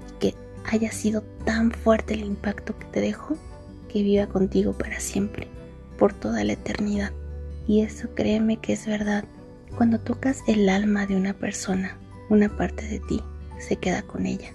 y 0.09 0.19
que 0.21 0.35
haya 0.65 0.93
sido 0.93 1.23
tan 1.45 1.71
fuerte 1.71 2.15
el 2.15 2.25
impacto 2.25 2.79
que 2.79 2.87
te 2.87 3.01
dejó 3.01 3.37
que 3.89 4.03
viva 4.03 4.27
contigo 4.27 4.73
para 4.73 5.01
siempre, 5.01 5.49
por 5.99 6.13
toda 6.13 6.45
la 6.45 6.53
eternidad. 6.53 7.13
Y 7.67 7.83
eso 7.83 8.09
créeme 8.15 8.57
que 8.59 8.73
es 8.73 8.87
verdad. 8.87 9.25
Cuando 9.77 9.99
tocas 9.99 10.43
el 10.47 10.69
alma 10.69 11.07
de 11.07 11.17
una 11.17 11.35
persona, 11.35 11.97
una 12.29 12.49
parte 12.57 12.87
de 12.87 13.01
ti 13.01 13.23
se 13.59 13.77
queda 13.77 14.03
con 14.03 14.27
ella. 14.27 14.53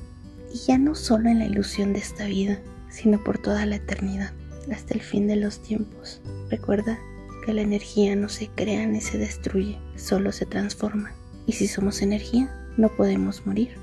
Y 0.53 0.57
ya 0.59 0.77
no 0.77 0.95
solo 0.95 1.29
en 1.29 1.39
la 1.39 1.45
ilusión 1.45 1.93
de 1.93 1.99
esta 1.99 2.25
vida, 2.25 2.59
sino 2.89 3.23
por 3.23 3.37
toda 3.37 3.65
la 3.65 3.77
eternidad, 3.77 4.31
hasta 4.71 4.93
el 4.93 5.01
fin 5.01 5.27
de 5.27 5.35
los 5.35 5.61
tiempos. 5.61 6.21
Recuerda 6.49 6.99
que 7.45 7.53
la 7.53 7.61
energía 7.61 8.15
no 8.15 8.29
se 8.29 8.47
crea 8.47 8.85
ni 8.87 9.01
se 9.01 9.17
destruye, 9.17 9.77
solo 9.95 10.31
se 10.31 10.45
transforma. 10.45 11.13
Y 11.45 11.53
si 11.53 11.67
somos 11.67 12.01
energía, 12.01 12.49
no 12.77 12.89
podemos 12.89 13.45
morir, 13.45 13.75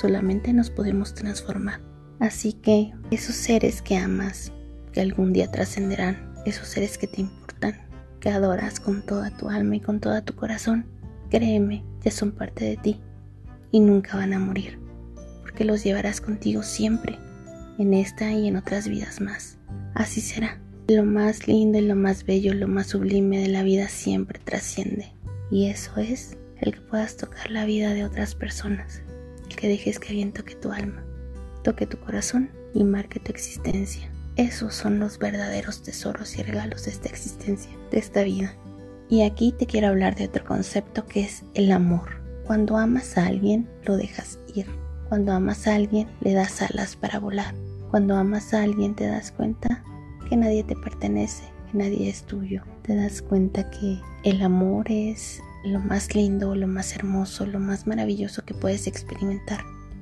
solamente 0.00 0.52
nos 0.52 0.70
podemos 0.70 1.14
transformar. 1.14 1.80
Así 2.18 2.52
que 2.52 2.92
esos 3.10 3.36
seres 3.36 3.82
que 3.82 3.96
amas, 3.96 4.52
que 4.92 5.00
algún 5.00 5.32
día 5.32 5.50
trascenderán, 5.50 6.34
esos 6.46 6.68
seres 6.68 6.98
que 6.98 7.06
te 7.06 7.20
importan, 7.20 7.80
que 8.20 8.30
adoras 8.30 8.80
con 8.80 9.04
toda 9.04 9.30
tu 9.36 9.48
alma 9.48 9.76
y 9.76 9.80
con 9.80 10.00
todo 10.00 10.22
tu 10.22 10.34
corazón, 10.34 10.86
créeme, 11.30 11.84
ya 12.02 12.10
son 12.10 12.32
parte 12.32 12.64
de 12.64 12.76
ti 12.76 13.00
y 13.70 13.80
nunca 13.80 14.16
van 14.16 14.32
a 14.32 14.38
morir, 14.38 14.78
porque 15.42 15.64
los 15.64 15.82
llevarás 15.84 16.20
contigo 16.20 16.62
siempre, 16.62 17.18
en 17.78 17.94
esta 17.94 18.32
y 18.32 18.48
en 18.48 18.56
otras 18.56 18.88
vidas 18.88 19.20
más. 19.20 19.58
Así 19.94 20.20
será. 20.20 20.60
Lo 20.88 21.04
más 21.04 21.48
lindo 21.48 21.78
y 21.78 21.82
lo 21.82 21.96
más 21.96 22.24
bello, 22.24 22.52
lo 22.52 22.68
más 22.68 22.88
sublime 22.88 23.38
de 23.38 23.48
la 23.48 23.62
vida 23.62 23.88
siempre 23.88 24.38
trasciende. 24.44 25.12
Y 25.50 25.66
eso 25.66 25.96
es 25.96 26.36
el 26.60 26.74
que 26.74 26.80
puedas 26.80 27.16
tocar 27.16 27.50
la 27.50 27.64
vida 27.64 27.94
de 27.94 28.04
otras 28.04 28.34
personas. 28.34 29.02
El 29.48 29.56
que 29.56 29.68
dejes 29.68 29.98
que 29.98 30.08
alguien 30.08 30.32
toque 30.32 30.54
tu 30.54 30.72
alma, 30.72 31.04
toque 31.62 31.86
tu 31.86 31.98
corazón 31.98 32.50
y 32.74 32.84
marque 32.84 33.20
tu 33.20 33.30
existencia. 33.30 34.10
Esos 34.36 34.74
son 34.74 34.98
los 34.98 35.18
verdaderos 35.18 35.82
tesoros 35.82 36.36
y 36.36 36.42
regalos 36.42 36.84
de 36.84 36.90
esta 36.90 37.08
existencia, 37.08 37.70
de 37.90 37.98
esta 37.98 38.24
vida. 38.24 38.54
Y 39.08 39.22
aquí 39.22 39.52
te 39.52 39.66
quiero 39.66 39.88
hablar 39.88 40.16
de 40.16 40.26
otro 40.26 40.44
concepto 40.44 41.06
que 41.06 41.20
es 41.20 41.44
el 41.54 41.70
amor. 41.70 42.22
Cuando 42.44 42.76
amas 42.76 43.16
a 43.16 43.26
alguien, 43.26 43.68
lo 43.84 43.96
dejas 43.96 44.38
ir. 44.54 44.66
Cuando 45.08 45.32
amas 45.32 45.66
a 45.66 45.76
alguien, 45.76 46.08
le 46.20 46.32
das 46.32 46.62
alas 46.62 46.96
para 46.96 47.20
volar. 47.20 47.54
Cuando 47.94 48.16
amas 48.16 48.52
a 48.52 48.64
alguien, 48.64 48.96
te 48.96 49.06
das 49.06 49.30
cuenta 49.30 49.84
que 50.28 50.36
nadie 50.36 50.64
te 50.64 50.74
pertenece, 50.74 51.44
que 51.70 51.78
nadie 51.78 52.10
es 52.10 52.24
tuyo. 52.24 52.64
Te 52.82 52.96
das 52.96 53.22
cuenta 53.22 53.70
que 53.70 54.00
el 54.24 54.42
amor 54.42 54.90
es 54.90 55.40
lo 55.64 55.78
más 55.78 56.12
lindo, 56.12 56.56
lo 56.56 56.66
más 56.66 56.96
hermoso, 56.96 57.46
lo 57.46 57.60
más 57.60 57.86
maravilloso 57.86 58.44
que 58.44 58.52
puedes 58.52 58.88
experimentar. 58.88 59.60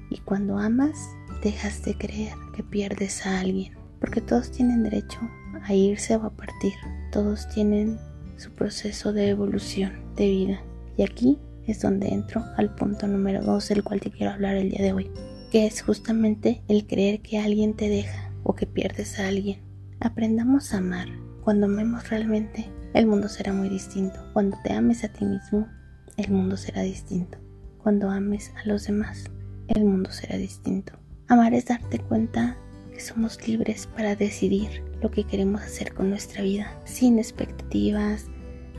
Y 0.08 0.20
cuando 0.20 0.56
amas, 0.56 1.10
dejas 1.44 1.84
de 1.84 1.94
creer 1.98 2.32
que 2.56 2.62
pierdes 2.62 3.26
a 3.26 3.40
alguien, 3.40 3.74
porque 4.00 4.22
todos 4.22 4.50
tienen 4.50 4.84
derecho 4.84 5.18
a 5.62 5.74
irse 5.74 6.16
o 6.16 6.24
a 6.24 6.30
partir. 6.30 6.72
Todos 7.10 7.46
tienen 7.50 7.98
su 8.38 8.52
proceso 8.52 9.12
de 9.12 9.28
evolución 9.28 9.92
de 10.16 10.28
vida. 10.30 10.62
Y 10.96 11.02
aquí 11.02 11.38
es 11.66 11.82
donde 11.82 12.08
entro 12.08 12.42
al 12.56 12.74
punto 12.74 13.06
número 13.06 13.42
2 13.42 13.68
del 13.68 13.84
cual 13.84 14.00
te 14.00 14.10
quiero 14.10 14.32
hablar 14.32 14.56
el 14.56 14.70
día 14.70 14.80
de 14.80 14.94
hoy, 14.94 15.10
que 15.52 15.66
es 15.66 15.82
justamente 15.82 16.64
el 16.66 16.88
creer 16.88 17.20
que 17.20 17.38
alguien 17.38 17.74
te 17.74 17.88
deja 17.88 18.32
o 18.42 18.54
que 18.54 18.66
pierdes 18.66 19.20
a 19.20 19.28
alguien 19.28 19.72
Aprendamos 20.04 20.74
a 20.74 20.78
amar. 20.78 21.06
Cuando 21.44 21.66
amemos 21.66 22.10
realmente, 22.10 22.68
el 22.92 23.06
mundo 23.06 23.28
será 23.28 23.52
muy 23.52 23.68
distinto. 23.68 24.18
Cuando 24.32 24.56
te 24.64 24.72
ames 24.72 25.04
a 25.04 25.08
ti 25.12 25.24
mismo, 25.24 25.68
el 26.16 26.28
mundo 26.28 26.56
será 26.56 26.82
distinto. 26.82 27.38
Cuando 27.80 28.10
ames 28.10 28.52
a 28.56 28.66
los 28.66 28.84
demás, 28.88 29.30
el 29.68 29.84
mundo 29.84 30.10
será 30.10 30.38
distinto. 30.38 30.94
Amar 31.28 31.54
es 31.54 31.66
darte 31.66 32.00
cuenta 32.00 32.56
que 32.92 32.98
somos 32.98 33.46
libres 33.46 33.86
para 33.94 34.16
decidir 34.16 34.82
lo 35.00 35.12
que 35.12 35.22
queremos 35.22 35.62
hacer 35.62 35.94
con 35.94 36.10
nuestra 36.10 36.42
vida, 36.42 36.76
sin 36.84 37.20
expectativas, 37.20 38.26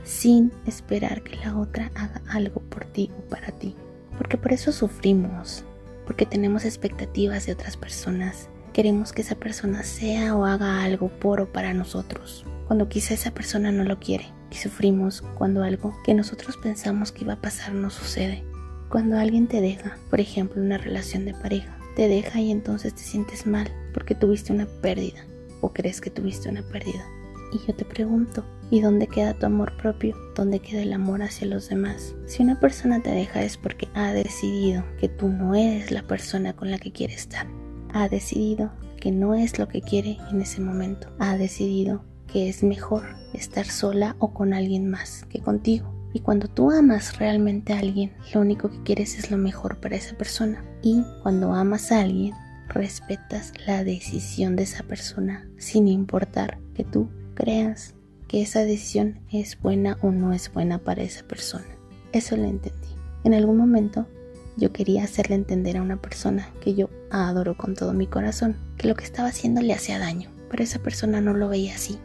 sin 0.04 0.52
esperar 0.68 1.24
que 1.24 1.38
la 1.38 1.58
otra 1.58 1.90
haga 1.96 2.22
algo 2.28 2.60
por 2.64 2.84
ti 2.84 3.10
o 3.18 3.30
para 3.30 3.54
ti. 3.54 3.78
Porque 4.18 4.38
por 4.38 4.52
eso 4.52 4.74
sufrimos, 4.74 5.64
porque 6.06 6.26
tenemos 6.26 6.66
expectativas 6.66 7.46
de 7.46 7.54
otras 7.54 7.78
personas, 7.78 8.50
queremos 8.74 9.14
que 9.14 9.22
esa 9.22 9.36
persona 9.36 9.84
sea 9.84 10.36
o 10.36 10.46
haga 10.46 10.84
algo 10.84 11.10
por 11.10 11.42
o 11.42 11.52
para 11.52 11.74
nosotros, 11.74 12.46
cuando 12.68 12.90
quizá 12.90 13.14
esa 13.14 13.32
persona 13.32 13.72
no 13.72 13.84
lo 13.84 14.00
quiere 14.00 14.26
y 14.52 14.56
sufrimos 14.56 15.22
cuando 15.38 15.64
algo 15.64 15.96
que 16.04 16.14
nosotros 16.14 16.58
pensamos 16.58 17.12
que 17.12 17.24
iba 17.24 17.34
a 17.34 17.42
pasar 17.42 17.74
no 17.74 17.90
sucede. 17.90 18.44
Cuando 18.90 19.18
alguien 19.18 19.48
te 19.48 19.62
deja, 19.62 19.98
por 20.10 20.20
ejemplo, 20.20 20.62
una 20.62 20.78
relación 20.78 21.26
de 21.26 21.34
pareja, 21.34 21.76
te 21.96 22.08
deja 22.08 22.40
y 22.40 22.52
entonces 22.52 22.94
te 22.94 23.02
sientes 23.02 23.48
mal 23.48 23.72
porque 23.94 24.16
tuviste 24.16 24.54
una 24.54 24.68
pérdida 24.82 25.26
o 25.62 25.74
crees 25.74 26.02
que 26.02 26.10
tuviste 26.10 26.50
una 26.50 26.62
pérdida. 26.62 27.06
Y 27.52 27.66
yo 27.66 27.76
te 27.76 27.86
pregunto, 27.86 28.44
¿y 28.74 28.82
dónde 28.82 29.06
queda 29.06 29.36
tu 29.36 29.46
amor 29.46 29.78
propio? 29.78 30.18
¿Dónde 30.36 30.60
queda 30.60 30.82
el 30.82 30.94
amor 30.94 31.22
hacia 31.22 31.46
los 31.46 31.70
demás? 31.70 32.16
Si 32.26 32.42
una 32.42 32.60
persona 32.60 33.04
te 33.04 33.12
deja 33.12 33.44
es 33.44 33.56
porque 33.56 33.88
ha 33.94 34.12
decidido 34.14 34.84
que 35.00 35.10
tú 35.10 35.30
no 35.30 35.54
eres 35.54 35.92
la 35.92 36.02
persona 36.02 36.54
con 36.54 36.72
la 36.72 36.80
que 36.80 36.92
quiere 36.92 37.14
estar 37.14 37.46
ha 37.94 38.10
decidido 38.10 38.72
que 39.00 39.12
no 39.12 39.36
es 39.36 39.60
lo 39.60 39.68
que 39.68 39.82
quiere 39.82 40.18
en 40.32 40.42
ese 40.42 40.60
momento. 40.60 41.08
Ha 41.20 41.38
decidido 41.38 42.04
que 42.26 42.50
es 42.50 42.64
mejor 42.64 43.04
estar 43.34 43.68
sola 43.68 44.16
o 44.18 44.34
con 44.34 44.56
alguien 44.56 44.90
más 44.90 45.26
que 45.30 45.40
contigo. 45.40 45.94
Y 46.12 46.22
cuando 46.22 46.48
tú 46.48 46.72
amas 46.72 47.20
realmente 47.20 47.74
a 47.74 47.80
alguien, 47.80 48.14
lo 48.34 48.42
único 48.42 48.70
que 48.70 48.82
quieres 48.82 49.20
es 49.20 49.30
lo 49.30 49.38
mejor 49.38 49.80
para 49.80 49.96
esa 49.96 50.18
persona. 50.18 50.66
Y 50.82 51.04
cuando 51.22 51.54
amas 51.54 51.92
a 51.92 52.02
alguien, 52.02 52.34
respetas 52.70 53.54
la 53.68 53.84
decisión 53.84 54.56
de 54.56 54.64
esa 54.64 54.82
persona 54.84 55.48
sin 55.58 55.88
importar 55.88 56.58
que 56.74 56.84
tú 56.84 57.10
creas 57.36 57.94
que 58.34 58.42
esa 58.42 58.66
decisión 58.66 59.20
es 59.32 59.62
buena 59.62 60.00
o 60.02 60.10
no 60.10 60.34
es 60.34 60.52
buena 60.52 60.80
para 60.80 61.04
esa 61.04 61.24
persona. 61.24 61.68
Eso 62.14 62.36
lo 62.36 62.46
entendí. 62.46 62.88
En 63.24 63.36
algún 63.36 63.58
momento 63.58 64.08
yo 64.58 64.74
quería 64.74 65.04
hacerle 65.04 65.36
entender 65.36 65.78
a 65.78 65.84
una 65.84 66.02
persona 66.02 66.50
que 66.60 66.74
yo 66.74 66.90
adoro 67.12 67.56
con 67.56 67.76
todo 67.76 67.94
mi 67.94 68.08
corazón 68.08 68.58
que 68.76 68.88
lo 68.88 68.96
que 68.96 69.04
estaba 69.04 69.30
haciendo 69.30 69.62
le 69.62 69.76
hacía 69.76 70.00
daño, 70.00 70.32
pero 70.50 70.64
esa 70.64 70.80
persona 70.80 71.22
no 71.22 71.36
lo 71.36 71.48
veía 71.48 71.76
así. 71.76 72.00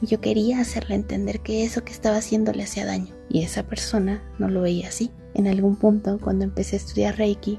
Y 0.00 0.06
yo 0.06 0.20
quería 0.20 0.60
hacerle 0.60 0.94
entender 0.94 1.40
que 1.40 1.64
eso 1.64 1.82
que 1.82 1.92
estaba 1.92 2.18
haciendo 2.18 2.52
le 2.52 2.62
hacía 2.62 2.86
daño, 2.86 3.12
y 3.28 3.42
esa 3.42 3.64
persona 3.64 4.22
no 4.38 4.46
lo 4.46 4.60
veía 4.60 4.86
así. 4.86 5.10
En 5.34 5.48
algún 5.48 5.74
punto, 5.74 6.20
cuando 6.20 6.44
empecé 6.44 6.76
a 6.76 6.78
estudiar 6.78 7.18
Reiki, 7.18 7.58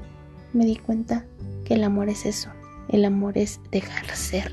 me 0.54 0.64
di 0.64 0.76
cuenta 0.76 1.26
que 1.66 1.74
el 1.74 1.84
amor 1.84 2.08
es 2.08 2.24
eso. 2.24 2.48
El 2.88 3.04
amor 3.04 3.36
es 3.36 3.60
dejar 3.70 4.06
ser. 4.16 4.50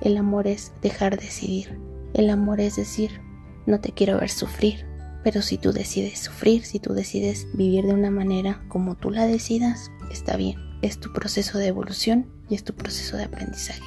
El 0.00 0.16
amor 0.16 0.48
es 0.48 0.72
dejar 0.82 1.16
decidir. 1.16 1.85
El 2.16 2.30
amor 2.30 2.62
es 2.62 2.76
decir, 2.76 3.20
no 3.66 3.78
te 3.80 3.92
quiero 3.92 4.18
ver 4.18 4.30
sufrir, 4.30 4.86
pero 5.22 5.42
si 5.42 5.58
tú 5.58 5.72
decides 5.72 6.20
sufrir, 6.20 6.64
si 6.64 6.80
tú 6.80 6.94
decides 6.94 7.46
vivir 7.52 7.84
de 7.84 7.92
una 7.92 8.10
manera 8.10 8.64
como 8.68 8.94
tú 8.94 9.10
la 9.10 9.26
decidas, 9.26 9.90
está 10.10 10.38
bien. 10.38 10.56
Es 10.80 10.98
tu 10.98 11.12
proceso 11.12 11.58
de 11.58 11.66
evolución 11.66 12.26
y 12.48 12.54
es 12.54 12.64
tu 12.64 12.72
proceso 12.72 13.18
de 13.18 13.24
aprendizaje. 13.24 13.82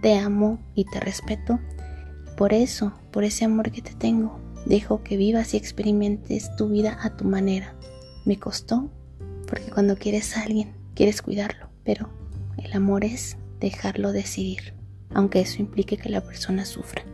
Te 0.00 0.16
amo 0.16 0.64
y 0.74 0.86
te 0.86 0.98
respeto. 0.98 1.60
Por 2.38 2.54
eso, 2.54 2.94
por 3.12 3.22
ese 3.22 3.44
amor 3.44 3.70
que 3.70 3.82
te 3.82 3.92
tengo, 3.92 4.40
dejo 4.64 5.02
que 5.02 5.18
vivas 5.18 5.52
y 5.52 5.58
experimentes 5.58 6.56
tu 6.56 6.70
vida 6.70 6.96
a 7.02 7.18
tu 7.18 7.26
manera. 7.26 7.76
Me 8.24 8.38
costó, 8.38 8.90
porque 9.46 9.70
cuando 9.70 9.96
quieres 9.96 10.38
a 10.38 10.44
alguien, 10.44 10.72
quieres 10.94 11.20
cuidarlo, 11.20 11.68
pero 11.84 12.08
el 12.56 12.72
amor 12.72 13.04
es 13.04 13.36
dejarlo 13.60 14.12
decidir, 14.12 14.72
aunque 15.12 15.42
eso 15.42 15.60
implique 15.60 15.98
que 15.98 16.08
la 16.08 16.22
persona 16.22 16.64
sufra 16.64 17.04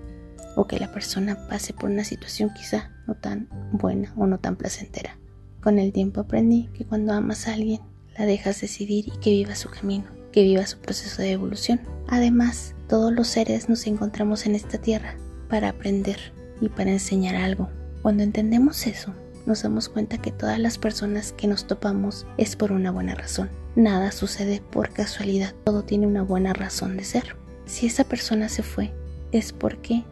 o 0.61 0.67
que 0.67 0.79
la 0.79 0.93
persona 0.93 1.49
pase 1.49 1.73
por 1.73 1.88
una 1.88 2.05
situación 2.05 2.50
quizá 2.52 2.90
no 3.07 3.14
tan 3.14 3.49
buena 3.73 4.12
o 4.19 4.26
no 4.26 4.38
tan 4.38 4.57
placentera. 4.57 5.19
Con 5.62 5.79
el 5.79 5.90
tiempo 5.90 6.21
aprendí 6.21 6.69
que 6.75 6.85
cuando 6.85 7.14
amas 7.14 7.49
a 7.49 7.55
alguien, 7.55 7.81
la 8.19 8.26
dejas 8.26 8.61
decidir 8.61 9.09
y 9.09 9.19
que 9.21 9.31
viva 9.31 9.55
su 9.55 9.71
camino, 9.71 10.05
que 10.33 10.43
viva 10.43 10.67
su 10.67 10.79
proceso 10.79 11.23
de 11.23 11.33
evolución. 11.33 11.81
Además, 12.09 12.75
todos 12.90 13.11
los 13.11 13.29
seres 13.29 13.71
nos 13.71 13.87
encontramos 13.87 14.45
en 14.45 14.55
esta 14.55 14.76
tierra 14.76 15.14
para 15.49 15.71
aprender 15.71 16.19
y 16.61 16.69
para 16.69 16.90
enseñar 16.90 17.37
algo. 17.37 17.71
Cuando 18.02 18.23
entendemos 18.23 18.87
eso, 18.87 19.14
nos 19.47 19.62
damos 19.62 19.88
cuenta 19.88 20.19
que 20.19 20.31
todas 20.31 20.59
las 20.59 20.76
personas 20.76 21.33
que 21.33 21.47
nos 21.47 21.67
topamos 21.67 22.26
es 22.37 22.55
por 22.55 22.71
una 22.71 22.90
buena 22.90 23.14
razón. 23.14 23.49
Nada 23.76 24.12
sucede 24.12 24.61
por 24.71 24.90
casualidad, 24.90 25.55
todo 25.64 25.85
tiene 25.85 26.07
una 26.07 26.23
buena 26.23 26.52
razón 26.52 26.99
de 26.99 27.05
ser. 27.05 27.37
Si 27.64 27.87
esa 27.87 28.05
persona 28.05 28.50
se 28.50 28.62
fue, 28.62 28.93
es 29.33 29.55
porque 29.55 30.05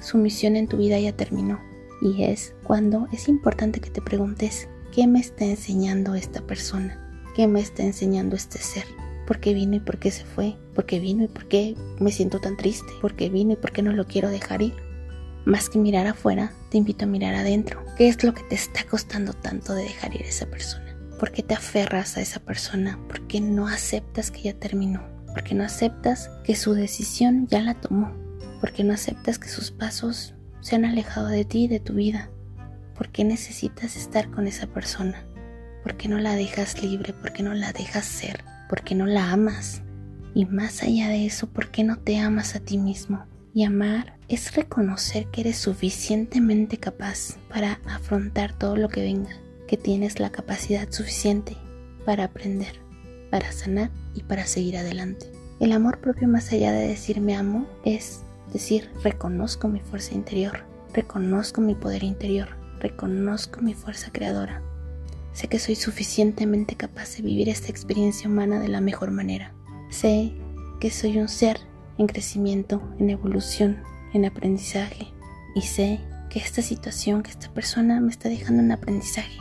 su 0.00 0.18
misión 0.18 0.56
en 0.56 0.66
tu 0.66 0.76
vida 0.78 0.98
ya 0.98 1.12
terminó. 1.12 1.60
Y 2.00 2.24
es 2.24 2.54
cuando 2.64 3.08
es 3.12 3.28
importante 3.28 3.80
que 3.80 3.90
te 3.90 4.00
preguntes, 4.00 4.68
¿qué 4.92 5.06
me 5.06 5.20
está 5.20 5.44
enseñando 5.44 6.14
esta 6.14 6.40
persona? 6.40 6.98
¿Qué 7.36 7.46
me 7.46 7.60
está 7.60 7.82
enseñando 7.82 8.36
este 8.36 8.58
ser? 8.58 8.84
¿Por 9.26 9.38
qué 9.38 9.54
vino 9.54 9.76
y 9.76 9.80
por 9.80 9.98
qué 9.98 10.10
se 10.10 10.24
fue? 10.24 10.56
¿Por 10.74 10.86
qué 10.86 10.98
vino 10.98 11.24
y 11.24 11.28
por 11.28 11.46
qué 11.46 11.76
me 12.00 12.10
siento 12.10 12.40
tan 12.40 12.56
triste? 12.56 12.92
¿Por 13.00 13.14
qué 13.14 13.28
vino 13.28 13.52
y 13.52 13.56
por 13.56 13.70
qué 13.70 13.82
no 13.82 13.92
lo 13.92 14.06
quiero 14.06 14.28
dejar 14.28 14.62
ir? 14.62 14.74
Más 15.44 15.70
que 15.70 15.78
mirar 15.78 16.06
afuera, 16.06 16.52
te 16.70 16.78
invito 16.78 17.04
a 17.04 17.08
mirar 17.08 17.34
adentro. 17.34 17.84
¿Qué 17.96 18.08
es 18.08 18.24
lo 18.24 18.34
que 18.34 18.42
te 18.42 18.54
está 18.54 18.84
costando 18.84 19.32
tanto 19.32 19.74
de 19.74 19.84
dejar 19.84 20.14
ir 20.14 20.22
a 20.22 20.28
esa 20.28 20.46
persona? 20.46 20.96
¿Por 21.18 21.32
qué 21.32 21.42
te 21.42 21.54
aferras 21.54 22.16
a 22.16 22.22
esa 22.22 22.40
persona? 22.40 22.98
¿Por 23.06 23.26
qué 23.26 23.40
no 23.40 23.68
aceptas 23.68 24.30
que 24.30 24.42
ya 24.42 24.54
terminó? 24.54 25.02
¿Por 25.26 25.44
qué 25.44 25.54
no 25.54 25.64
aceptas 25.64 26.30
que 26.44 26.56
su 26.56 26.74
decisión 26.74 27.46
ya 27.46 27.62
la 27.62 27.74
tomó? 27.74 28.12
¿Por 28.60 28.72
qué 28.72 28.84
no 28.84 28.92
aceptas 28.92 29.38
que 29.38 29.48
sus 29.48 29.70
pasos 29.70 30.34
se 30.60 30.76
han 30.76 30.84
alejado 30.84 31.28
de 31.28 31.44
ti 31.44 31.64
y 31.64 31.68
de 31.68 31.80
tu 31.80 31.94
vida? 31.94 32.30
¿Por 32.94 33.08
qué 33.08 33.24
necesitas 33.24 33.96
estar 33.96 34.30
con 34.30 34.46
esa 34.46 34.66
persona? 34.66 35.24
¿Por 35.82 35.96
qué 35.96 36.08
no 36.08 36.18
la 36.18 36.34
dejas 36.34 36.82
libre? 36.82 37.14
¿Por 37.14 37.32
qué 37.32 37.42
no 37.42 37.54
la 37.54 37.72
dejas 37.72 38.04
ser? 38.04 38.44
¿Por 38.68 38.82
qué 38.82 38.94
no 38.94 39.06
la 39.06 39.32
amas? 39.32 39.82
Y 40.34 40.44
más 40.44 40.82
allá 40.82 41.08
de 41.08 41.24
eso, 41.24 41.48
¿por 41.48 41.70
qué 41.70 41.84
no 41.84 41.98
te 41.98 42.18
amas 42.18 42.54
a 42.54 42.60
ti 42.60 42.76
mismo? 42.76 43.24
Y 43.54 43.64
amar 43.64 44.18
es 44.28 44.54
reconocer 44.54 45.26
que 45.28 45.40
eres 45.40 45.56
suficientemente 45.56 46.76
capaz 46.76 47.38
para 47.48 47.80
afrontar 47.86 48.52
todo 48.52 48.76
lo 48.76 48.88
que 48.88 49.02
venga, 49.02 49.30
que 49.66 49.76
tienes 49.76 50.20
la 50.20 50.30
capacidad 50.30 50.88
suficiente 50.90 51.56
para 52.04 52.24
aprender, 52.24 52.74
para 53.30 53.50
sanar 53.50 53.90
y 54.14 54.22
para 54.22 54.46
seguir 54.46 54.76
adelante. 54.76 55.32
El 55.58 55.72
amor 55.72 56.00
propio 56.00 56.28
más 56.28 56.52
allá 56.52 56.72
de 56.72 56.86
decir 56.86 57.20
me 57.20 57.34
amo 57.34 57.66
es 57.84 58.20
decir 58.52 58.90
reconozco 59.02 59.68
mi 59.68 59.80
fuerza 59.80 60.14
interior, 60.14 60.64
reconozco 60.92 61.60
mi 61.60 61.74
poder 61.74 62.02
interior, 62.02 62.48
reconozco 62.80 63.60
mi 63.60 63.74
fuerza 63.74 64.10
creadora, 64.12 64.62
Sé 65.32 65.48
que 65.48 65.58
soy 65.58 65.76
suficientemente 65.76 66.74
capaz 66.74 67.16
de 67.16 67.22
vivir 67.22 67.48
esta 67.48 67.68
experiencia 67.68 68.28
humana 68.28 68.60
de 68.60 68.68
la 68.68 68.80
mejor 68.80 69.10
manera. 69.10 69.54
Sé 69.88 70.32
que 70.80 70.90
soy 70.90 71.18
un 71.18 71.28
ser 71.28 71.60
en 71.98 72.06
crecimiento, 72.06 72.82
en 72.98 73.10
evolución, 73.10 73.78
en 74.12 74.24
aprendizaje. 74.24 75.08
Y 75.54 75.62
sé 75.62 76.00
que 76.30 76.40
esta 76.40 76.62
situación, 76.62 77.22
que 77.22 77.30
esta 77.30 77.52
persona 77.52 78.00
me 78.00 78.10
está 78.10 78.28
dejando 78.28 78.62
un 78.62 78.72
aprendizaje. 78.72 79.38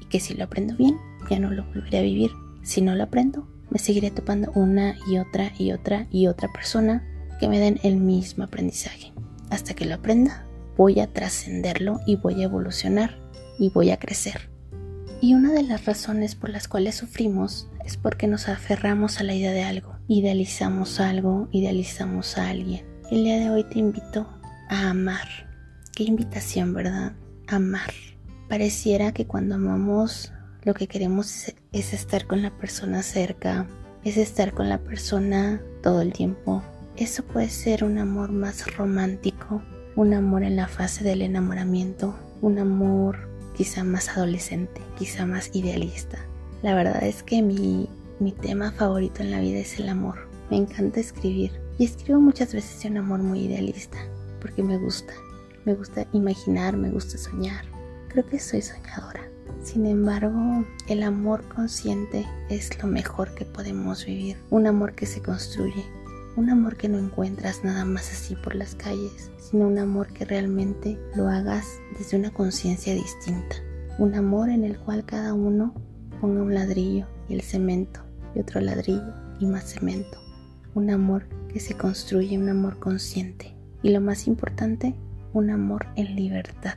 Y 0.00 0.06
que 0.06 0.20
si 0.20 0.34
lo 0.34 0.44
aprendo 0.44 0.76
bien, 0.76 0.96
ya 1.30 1.38
no 1.38 1.50
lo 1.50 1.64
volveré 1.64 1.98
a 1.98 2.02
vivir. 2.02 2.30
Si 2.62 2.80
no 2.80 2.94
lo 2.94 3.04
aprendo, 3.04 3.46
me 3.70 3.78
seguiré 3.78 4.10
topando 4.10 4.50
una 4.54 4.96
y 5.08 5.18
otra 5.18 5.52
y 5.58 5.72
otra 5.72 6.08
y 6.10 6.26
otra 6.26 6.50
persona 6.52 7.04
que 7.38 7.48
me 7.48 7.58
den 7.58 7.80
el 7.82 7.96
mismo 7.96 8.44
aprendizaje. 8.44 9.12
Hasta 9.50 9.74
que 9.74 9.84
lo 9.84 9.94
aprenda, 9.94 10.46
voy 10.76 11.00
a 11.00 11.12
trascenderlo 11.12 12.00
y 12.06 12.16
voy 12.16 12.42
a 12.42 12.44
evolucionar 12.44 13.18
y 13.58 13.70
voy 13.70 13.90
a 13.90 13.98
crecer. 13.98 14.50
Y 15.20 15.34
una 15.34 15.52
de 15.52 15.64
las 15.64 15.84
razones 15.84 16.34
por 16.34 16.50
las 16.50 16.68
cuales 16.68 16.94
sufrimos 16.94 17.68
es 17.84 17.96
porque 17.96 18.28
nos 18.28 18.48
aferramos 18.48 19.18
a 19.18 19.24
la 19.24 19.34
idea 19.34 19.52
de 19.52 19.64
algo, 19.64 19.96
idealizamos 20.06 21.00
algo, 21.00 21.48
idealizamos 21.50 22.38
a 22.38 22.50
alguien. 22.50 22.86
El 23.10 23.24
día 23.24 23.38
de 23.38 23.50
hoy 23.50 23.64
te 23.64 23.78
invito 23.78 24.28
a 24.68 24.90
amar. 24.90 25.26
Qué 25.96 26.04
invitación, 26.04 26.74
¿verdad? 26.74 27.14
Amar. 27.48 27.90
Pareciera 28.48 29.12
que 29.12 29.26
cuando 29.26 29.56
amamos 29.56 30.32
lo 30.62 30.74
que 30.74 30.86
queremos 30.86 31.54
es, 31.72 31.92
estar 31.92 32.26
con 32.26 32.42
la 32.42 32.56
persona 32.56 33.02
cerca, 33.02 33.66
es 34.04 34.16
estar 34.16 34.52
con 34.52 34.68
la 34.68 34.78
persona 34.78 35.60
todo 35.82 36.02
el 36.02 36.12
tiempo. 36.12 36.62
Eso 36.98 37.22
puede 37.22 37.48
ser 37.48 37.84
un 37.84 37.96
amor 37.96 38.32
más 38.32 38.74
romántico, 38.76 39.62
un 39.94 40.14
amor 40.14 40.42
en 40.42 40.56
la 40.56 40.66
fase 40.66 41.04
del 41.04 41.22
enamoramiento, 41.22 42.16
un 42.42 42.58
amor 42.58 43.28
quizá 43.56 43.84
más 43.84 44.08
adolescente, 44.08 44.80
quizá 44.98 45.24
más 45.24 45.54
idealista. 45.54 46.18
La 46.60 46.74
verdad 46.74 47.00
es 47.04 47.22
que 47.22 47.40
mi, 47.40 47.88
mi 48.18 48.32
tema 48.32 48.72
favorito 48.72 49.22
en 49.22 49.30
la 49.30 49.38
vida 49.38 49.60
es 49.60 49.78
el 49.78 49.88
amor. 49.88 50.28
Me 50.50 50.56
encanta 50.56 50.98
escribir 50.98 51.52
y 51.78 51.84
escribo 51.84 52.18
muchas 52.18 52.52
veces 52.52 52.84
un 52.90 52.96
amor 52.96 53.20
muy 53.20 53.44
idealista 53.44 53.98
porque 54.40 54.64
me 54.64 54.76
gusta. 54.76 55.12
Me 55.66 55.74
gusta 55.74 56.04
imaginar, 56.12 56.76
me 56.76 56.90
gusta 56.90 57.16
soñar. 57.16 57.64
Creo 58.08 58.26
que 58.26 58.40
soy 58.40 58.60
soñadora. 58.60 59.20
Sin 59.62 59.86
embargo, 59.86 60.64
el 60.88 61.04
amor 61.04 61.44
consciente 61.54 62.26
es 62.48 62.76
lo 62.82 62.88
mejor 62.88 63.34
que 63.36 63.44
podemos 63.44 64.04
vivir. 64.04 64.36
Un 64.50 64.66
amor 64.66 64.94
que 64.94 65.06
se 65.06 65.22
construye. 65.22 65.84
Un 66.38 66.50
amor 66.50 66.76
que 66.76 66.88
no 66.88 66.98
encuentras 66.98 67.64
nada 67.64 67.84
más 67.84 68.12
así 68.12 68.36
por 68.36 68.54
las 68.54 68.76
calles, 68.76 69.32
sino 69.38 69.66
un 69.66 69.76
amor 69.76 70.12
que 70.12 70.24
realmente 70.24 70.96
lo 71.16 71.26
hagas 71.26 71.66
desde 71.98 72.16
una 72.16 72.30
conciencia 72.30 72.94
distinta. 72.94 73.56
Un 73.98 74.14
amor 74.14 74.48
en 74.48 74.62
el 74.62 74.78
cual 74.78 75.04
cada 75.04 75.34
uno 75.34 75.74
ponga 76.20 76.42
un 76.42 76.54
ladrillo 76.54 77.08
y 77.28 77.34
el 77.34 77.42
cemento 77.42 78.02
y 78.36 78.38
otro 78.38 78.60
ladrillo 78.60 79.12
y 79.40 79.46
más 79.46 79.64
cemento. 79.64 80.16
Un 80.76 80.90
amor 80.90 81.26
que 81.52 81.58
se 81.58 81.74
construye, 81.74 82.38
un 82.38 82.48
amor 82.48 82.78
consciente. 82.78 83.56
Y 83.82 83.90
lo 83.90 84.00
más 84.00 84.28
importante, 84.28 84.94
un 85.32 85.50
amor 85.50 85.88
en 85.96 86.14
libertad. 86.14 86.74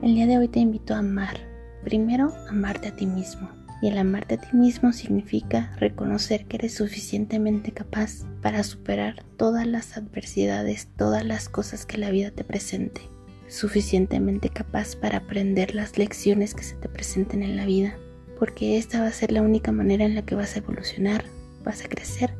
El 0.00 0.14
día 0.14 0.26
de 0.26 0.38
hoy 0.38 0.48
te 0.48 0.60
invito 0.60 0.94
a 0.94 1.00
amar. 1.00 1.36
Primero, 1.84 2.32
amarte 2.48 2.88
a 2.88 2.96
ti 2.96 3.04
mismo. 3.04 3.50
Y 3.84 3.88
el 3.88 3.98
amarte 3.98 4.36
a 4.36 4.40
ti 4.40 4.56
mismo 4.56 4.94
significa 4.94 5.76
reconocer 5.78 6.46
que 6.46 6.56
eres 6.56 6.72
suficientemente 6.72 7.72
capaz 7.72 8.24
para 8.40 8.64
superar 8.64 9.26
todas 9.36 9.66
las 9.66 9.98
adversidades, 9.98 10.88
todas 10.96 11.22
las 11.22 11.50
cosas 11.50 11.84
que 11.84 11.98
la 11.98 12.10
vida 12.10 12.30
te 12.30 12.44
presente. 12.44 13.02
Suficientemente 13.46 14.48
capaz 14.48 14.96
para 14.96 15.18
aprender 15.18 15.74
las 15.74 15.98
lecciones 15.98 16.54
que 16.54 16.62
se 16.62 16.76
te 16.76 16.88
presenten 16.88 17.42
en 17.42 17.58
la 17.58 17.66
vida. 17.66 17.98
Porque 18.38 18.78
esta 18.78 19.02
va 19.02 19.08
a 19.08 19.12
ser 19.12 19.30
la 19.30 19.42
única 19.42 19.70
manera 19.70 20.06
en 20.06 20.14
la 20.14 20.22
que 20.22 20.34
vas 20.34 20.56
a 20.56 20.60
evolucionar, 20.60 21.26
vas 21.62 21.84
a 21.84 21.88
crecer 21.88 22.32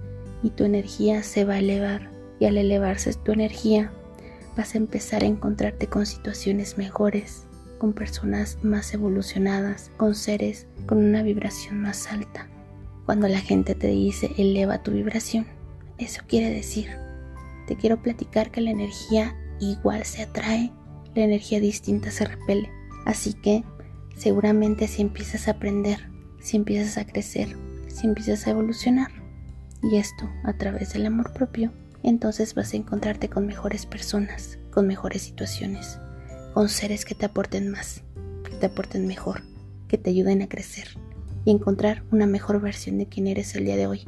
y 0.43 0.49
tu 0.49 0.65
energía 0.65 1.23
se 1.23 1.45
va 1.45 1.57
a 1.57 1.59
elevar. 1.59 2.11
Y 2.41 2.47
al 2.47 2.57
elevarse 2.57 3.13
tu 3.23 3.33
energía, 3.33 3.93
vas 4.57 4.75
a 4.75 4.79
empezar 4.79 5.23
a 5.23 5.27
encontrarte 5.27 5.89
con 5.89 6.07
situaciones 6.07 6.79
mejores, 6.79 7.44
con 7.79 7.93
personas 7.93 8.59
más 8.63 8.93
evolucionadas, 8.95 9.91
con 9.97 10.15
seres 10.15 10.67
con 10.87 10.99
una 10.99 11.23
vibración 11.23 11.81
más 11.81 12.11
alta. 12.11 12.49
Cuando 13.07 13.29
la 13.29 13.41
gente 13.41 13.75
te 13.75 13.89
dice 13.89 14.31
eleva 14.39 14.83
tu 14.83 14.91
vibración, 14.91 15.47
eso 15.99 16.23
quiere 16.27 16.51
decir, 16.51 16.89
te 17.67 17.77
quiero 17.77 18.03
platicar 18.03 18.51
que 18.51 18.61
la 18.61 18.71
energía 18.71 19.37
igual 19.61 20.05
se 20.05 20.23
atrae, 20.23 20.73
la 21.15 21.25
energía 21.25 21.61
distinta 21.61 22.11
se 22.11 22.25
repele. 22.25 22.71
Así 23.05 23.35
que 23.35 23.65
seguramente 24.17 24.89
si 24.89 25.03
empiezas 25.03 25.49
a 25.49 25.53
aprender, 25.53 26.09
si 26.41 26.57
empiezas 26.57 26.99
a 26.99 27.07
crecer, 27.07 27.57
si 27.89 28.07
empiezas 28.07 28.47
a 28.47 28.51
evolucionar, 28.51 29.11
y 29.83 29.97
esto 29.97 30.31
a 30.45 30.55
través 30.55 30.93
del 30.95 31.07
amor 31.07 31.33
propio, 31.33 31.73
entonces 32.03 32.55
vas 32.55 32.73
a 32.73 32.77
encontrarte 32.77 33.29
con 33.29 33.47
mejores 33.47 33.87
personas, 33.87 34.59
con 34.71 34.87
mejores 34.87 35.23
situaciones, 35.23 35.99
con 36.55 36.69
seres 36.69 37.05
que 37.05 37.17
te 37.17 37.27
aporten 37.27 37.69
más, 37.69 38.05
que 38.45 38.55
te 38.55 38.67
aporten 38.67 39.09
mejor, 39.09 39.43
que 39.89 39.99
te 39.99 40.11
ayuden 40.11 40.41
a 40.41 40.49
crecer 40.49 40.87
y 41.45 41.51
encontrar 41.51 42.05
una 42.13 42.27
mejor 42.27 42.61
versión 42.61 42.97
de 42.97 43.07
quien 43.07 43.27
eres 43.27 43.57
el 43.57 43.65
día 43.65 43.77
de 43.77 43.89
hoy. 43.89 44.05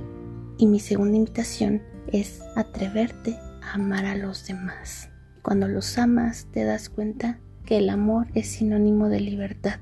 Y 0.56 0.66
mi 0.66 0.78
segunda 0.78 1.16
invitación 1.16 1.82
es 2.12 2.40
atreverte 2.54 3.36
a 3.62 3.74
amar 3.74 4.04
a 4.04 4.14
los 4.14 4.46
demás. 4.46 5.10
Cuando 5.42 5.66
los 5.66 5.98
amas 5.98 6.46
te 6.52 6.62
das 6.62 6.88
cuenta 6.88 7.40
que 7.64 7.78
el 7.78 7.90
amor 7.90 8.28
es 8.34 8.46
sinónimo 8.46 9.08
de 9.08 9.18
libertad, 9.18 9.80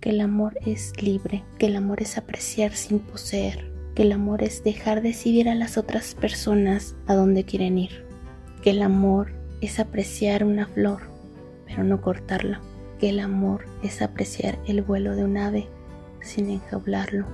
que 0.00 0.10
el 0.10 0.20
amor 0.20 0.56
es 0.64 0.92
libre, 1.02 1.44
que 1.58 1.66
el 1.66 1.74
amor 1.74 2.00
es 2.00 2.16
apreciar 2.16 2.74
sin 2.74 3.00
poseer, 3.00 3.72
que 3.96 4.02
el 4.02 4.12
amor 4.12 4.44
es 4.44 4.62
dejar 4.62 5.02
decidir 5.02 5.48
a 5.48 5.56
las 5.56 5.76
otras 5.76 6.14
personas 6.14 6.94
a 7.08 7.16
dónde 7.16 7.42
quieren 7.42 7.76
ir, 7.76 8.06
que 8.62 8.70
el 8.70 8.82
amor 8.82 9.32
es 9.60 9.80
apreciar 9.80 10.44
una 10.44 10.68
flor 10.68 11.17
pero 11.68 11.84
no 11.84 12.00
cortarlo, 12.00 12.58
que 12.98 13.10
el 13.10 13.20
amor 13.20 13.64
es 13.82 14.02
apreciar 14.02 14.58
el 14.66 14.82
vuelo 14.82 15.14
de 15.14 15.24
un 15.24 15.36
ave 15.36 15.68
sin 16.20 16.50
enjaularlo, 16.50 17.26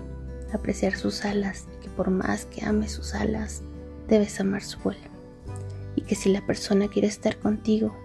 apreciar 0.53 0.95
sus 0.97 1.25
alas, 1.25 1.67
que 1.81 1.89
por 1.89 2.11
más 2.11 2.45
que 2.45 2.65
ames 2.65 2.93
sus 2.93 3.15
alas, 3.15 3.63
debes 4.09 4.39
amar 4.41 4.63
su 4.63 4.79
vuelo, 4.81 5.01
y 5.97 6.03
que 6.03 6.15
si 6.15 6.31
la 6.31 6.45
persona 6.47 6.89
quiere 6.89 7.09
estar 7.09 7.39
contigo, 7.39 7.97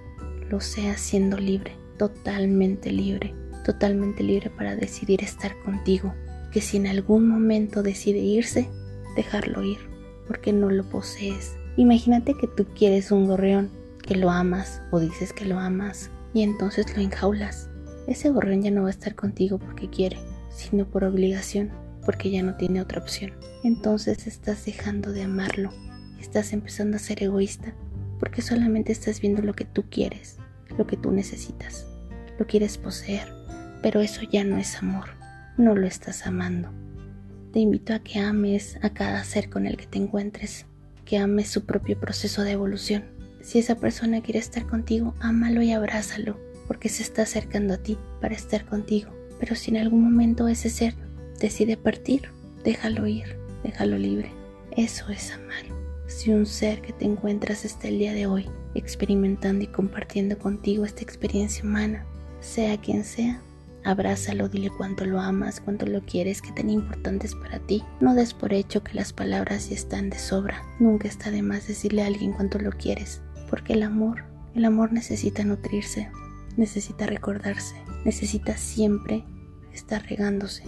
lo 0.49 0.61
sea 0.61 0.97
siendo 0.97 1.37
libre, 1.37 1.73
totalmente 1.97 2.91
libre, 2.91 3.35
totalmente 3.65 4.23
libre 4.23 4.49
para 4.49 4.75
decidir 4.75 5.21
estar 5.23 5.59
contigo, 5.63 6.13
que 6.51 6.61
si 6.61 6.77
en 6.77 6.87
algún 6.87 7.27
momento 7.27 7.83
decide 7.83 8.19
irse, 8.19 8.69
dejarlo 9.15 9.63
ir, 9.63 9.77
porque 10.27 10.53
no 10.53 10.69
lo 10.69 10.83
posees. 10.89 11.55
Imagínate 11.75 12.33
que 12.33 12.47
tú 12.47 12.65
quieres 12.75 13.11
un 13.11 13.27
gorrión, 13.27 13.69
que 14.01 14.15
lo 14.15 14.31
amas 14.31 14.81
o 14.91 14.99
dices 14.99 15.33
que 15.33 15.45
lo 15.45 15.59
amas, 15.59 16.09
y 16.33 16.43
entonces 16.43 16.95
lo 16.95 17.01
enjaulas. 17.01 17.69
Ese 18.07 18.29
gorrión 18.29 18.61
ya 18.61 18.71
no 18.71 18.83
va 18.83 18.87
a 18.87 18.91
estar 18.91 19.15
contigo 19.15 19.59
porque 19.59 19.89
quiere, 19.89 20.17
sino 20.49 20.85
por 20.85 21.03
obligación, 21.03 21.71
porque 22.05 22.31
ya 22.31 22.43
no 22.43 22.55
tiene 22.55 22.81
otra 22.81 23.01
opción. 23.01 23.31
Entonces 23.63 24.27
estás 24.27 24.65
dejando 24.65 25.11
de 25.11 25.23
amarlo, 25.23 25.71
estás 26.19 26.53
empezando 26.53 26.97
a 26.97 26.99
ser 26.99 27.23
egoísta, 27.23 27.73
porque 28.19 28.41
solamente 28.41 28.91
estás 28.91 29.21
viendo 29.21 29.41
lo 29.41 29.53
que 29.53 29.65
tú 29.65 29.85
quieres, 29.89 30.37
lo 30.77 30.85
que 30.87 30.97
tú 30.97 31.11
necesitas, 31.11 31.85
lo 32.37 32.47
quieres 32.47 32.77
poseer, 32.77 33.27
pero 33.81 34.01
eso 34.01 34.21
ya 34.23 34.43
no 34.43 34.57
es 34.57 34.77
amor, 34.77 35.09
no 35.57 35.75
lo 35.75 35.87
estás 35.87 36.25
amando. 36.25 36.69
Te 37.53 37.59
invito 37.59 37.93
a 37.93 37.99
que 37.99 38.19
ames 38.19 38.77
a 38.81 38.91
cada 38.91 39.23
ser 39.23 39.49
con 39.49 39.65
el 39.65 39.77
que 39.77 39.87
te 39.87 39.97
encuentres, 39.97 40.65
que 41.05 41.17
ames 41.17 41.49
su 41.49 41.65
propio 41.65 41.99
proceso 41.99 42.43
de 42.43 42.51
evolución. 42.51 43.03
Si 43.41 43.59
esa 43.59 43.75
persona 43.75 44.21
quiere 44.21 44.39
estar 44.39 44.65
contigo, 44.67 45.15
ámalo 45.19 45.61
y 45.61 45.71
abrázalo, 45.71 46.37
porque 46.67 46.89
se 46.89 47.03
está 47.03 47.23
acercando 47.23 47.73
a 47.73 47.77
ti 47.77 47.97
para 48.21 48.35
estar 48.35 48.65
contigo. 48.65 49.11
Pero 49.39 49.55
si 49.55 49.71
en 49.71 49.77
algún 49.77 50.03
momento 50.03 50.47
ese 50.47 50.69
ser 50.69 50.93
decide 51.39 51.77
partir, 51.77 52.29
déjalo 52.63 53.07
ir, 53.07 53.37
déjalo 53.63 53.97
libre. 53.97 54.31
Eso 54.71 55.09
es 55.09 55.31
amar. 55.31 55.63
Si 56.07 56.31
un 56.31 56.45
ser 56.45 56.81
que 56.81 56.93
te 56.93 57.05
encuentras 57.05 57.65
está 57.65 57.87
el 57.87 57.99
día 57.99 58.13
de 58.13 58.27
hoy 58.27 58.49
experimentando 58.75 59.63
y 59.63 59.67
compartiendo 59.67 60.37
contigo 60.37 60.85
esta 60.85 61.01
experiencia 61.01 61.63
humana, 61.63 62.05
sea 62.41 62.79
quien 62.79 63.03
sea, 63.03 63.41
Abrázalo, 63.85 64.49
dile 64.49 64.69
cuánto 64.69 65.05
lo 65.05 65.21
amas, 65.21 65.61
cuánto 65.61 65.85
lo 65.85 66.01
quieres, 66.01 66.41
qué 66.41 66.51
tan 66.51 66.69
importante 66.69 67.27
es 67.27 67.35
para 67.35 67.59
ti. 67.59 67.83
No 68.01 68.13
des 68.13 68.33
por 68.33 68.53
hecho 68.53 68.83
que 68.83 68.93
las 68.93 69.13
palabras 69.13 69.69
ya 69.69 69.75
están 69.75 70.09
de 70.09 70.19
sobra. 70.19 70.61
Nunca 70.79 71.07
está 71.07 71.31
de 71.31 71.41
más 71.41 71.67
decirle 71.67 72.03
a 72.03 72.07
alguien 72.07 72.33
cuánto 72.33 72.59
lo 72.59 72.71
quieres, 72.71 73.21
porque 73.49 73.73
el 73.73 73.83
amor, 73.83 74.23
el 74.55 74.65
amor 74.65 74.93
necesita 74.93 75.43
nutrirse, 75.43 76.09
necesita 76.57 77.05
recordarse, 77.05 77.75
necesita 78.05 78.57
siempre 78.57 79.23
estar 79.73 80.05
regándose, 80.07 80.63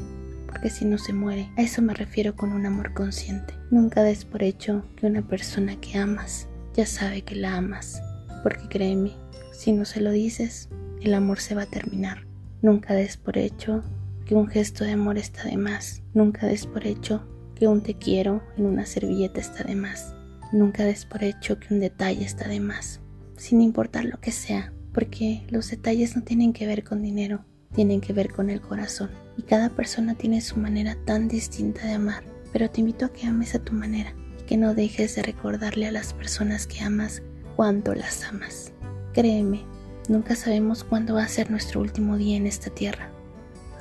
porque 0.47 0.69
si 0.69 0.85
no 0.85 0.97
se 0.97 1.13
muere. 1.13 1.49
A 1.57 1.61
eso 1.61 1.81
me 1.81 1.93
refiero 1.93 2.35
con 2.35 2.51
un 2.51 2.65
amor 2.65 2.93
consciente. 2.93 3.53
Nunca 3.69 4.03
des 4.03 4.25
por 4.25 4.43
hecho 4.43 4.85
que 4.95 5.05
una 5.05 5.21
persona 5.21 5.75
que 5.79 5.97
amas 5.97 6.47
ya 6.73 6.85
sabe 6.85 7.21
que 7.21 7.35
la 7.35 7.57
amas, 7.57 8.01
porque 8.43 8.67
créeme, 8.67 9.11
si 9.51 9.71
no 9.71 9.85
se 9.85 10.01
lo 10.01 10.11
dices, 10.11 10.69
el 11.01 11.13
amor 11.13 11.39
se 11.39 11.55
va 11.55 11.63
a 11.63 11.67
terminar. 11.67 12.25
Nunca 12.61 12.93
des 12.93 13.17
por 13.17 13.37
hecho 13.37 13.83
que 14.25 14.35
un 14.35 14.47
gesto 14.47 14.83
de 14.83 14.91
amor 14.91 15.17
está 15.17 15.43
de 15.43 15.57
más. 15.57 16.03
Nunca 16.13 16.47
des 16.47 16.65
por 16.65 16.85
hecho 16.85 17.27
que 17.55 17.67
un 17.67 17.81
te 17.81 17.95
quiero 17.95 18.41
en 18.57 18.65
una 18.65 18.85
servilleta 18.85 19.39
está 19.39 19.63
de 19.63 19.75
más. 19.75 20.15
Nunca 20.51 20.83
des 20.83 21.05
por 21.05 21.23
hecho 21.23 21.59
que 21.59 21.73
un 21.73 21.79
detalle 21.79 22.23
está 22.23 22.47
de 22.47 22.59
más. 22.59 22.99
Sin 23.37 23.61
importar 23.61 24.05
lo 24.05 24.19
que 24.19 24.31
sea, 24.31 24.73
porque 24.93 25.45
los 25.49 25.69
detalles 25.69 26.15
no 26.15 26.23
tienen 26.23 26.53
que 26.53 26.67
ver 26.67 26.83
con 26.83 27.01
dinero, 27.01 27.45
tienen 27.73 28.01
que 28.01 28.13
ver 28.13 28.31
con 28.31 28.49
el 28.49 28.61
corazón. 28.61 29.09
Y 29.37 29.43
cada 29.43 29.69
persona 29.69 30.15
tiene 30.15 30.41
su 30.41 30.57
manera 30.57 30.97
tan 31.05 31.27
distinta 31.27 31.85
de 31.85 31.93
amar. 31.93 32.23
Pero 32.51 32.69
te 32.69 32.81
invito 32.81 33.05
a 33.05 33.13
que 33.13 33.27
ames 33.27 33.55
a 33.55 33.59
tu 33.59 33.73
manera 33.73 34.13
y 34.39 34.43
que 34.43 34.57
no 34.57 34.75
dejes 34.75 35.15
de 35.15 35.23
recordarle 35.23 35.87
a 35.87 35.91
las 35.91 36.13
personas 36.13 36.67
que 36.67 36.81
amas 36.81 37.21
cuánto 37.55 37.95
las 37.95 38.23
amas. 38.25 38.73
Créeme, 39.13 39.63
Nunca 40.11 40.35
sabemos 40.35 40.83
cuándo 40.83 41.13
va 41.13 41.23
a 41.23 41.27
ser 41.29 41.51
nuestro 41.51 41.79
último 41.79 42.17
día 42.17 42.35
en 42.35 42.47
esta 42.47 42.69
tierra. 42.69 43.09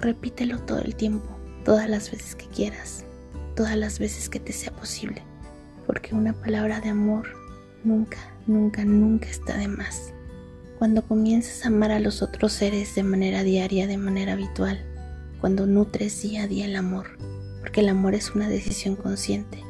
Repítelo 0.00 0.60
todo 0.60 0.78
el 0.80 0.94
tiempo, 0.94 1.26
todas 1.64 1.88
las 1.88 2.10
veces 2.10 2.36
que 2.36 2.46
quieras, 2.46 3.04
todas 3.56 3.76
las 3.76 3.98
veces 3.98 4.28
que 4.28 4.38
te 4.38 4.52
sea 4.52 4.72
posible, 4.72 5.22
porque 5.90 6.14
una 6.14 6.32
palabra 6.32 6.80
de 6.80 6.90
amor 6.90 7.26
nunca, 7.82 8.18
nunca, 8.46 8.84
nunca 8.84 9.28
está 9.28 9.56
de 9.56 9.66
más. 9.66 10.14
Cuando 10.78 11.02
comienzas 11.02 11.64
a 11.64 11.68
amar 11.68 11.90
a 11.90 11.98
los 11.98 12.22
otros 12.22 12.52
seres 12.52 12.94
de 12.94 13.02
manera 13.02 13.42
diaria, 13.42 13.88
de 13.88 13.98
manera 13.98 14.34
habitual, 14.34 14.78
cuando 15.40 15.66
nutres 15.66 16.22
día 16.22 16.44
a 16.44 16.46
día 16.46 16.66
el 16.66 16.76
amor, 16.76 17.18
porque 17.58 17.80
el 17.80 17.88
amor 17.88 18.14
es 18.14 18.36
una 18.36 18.48
decisión 18.48 18.94
consciente, 18.94 19.64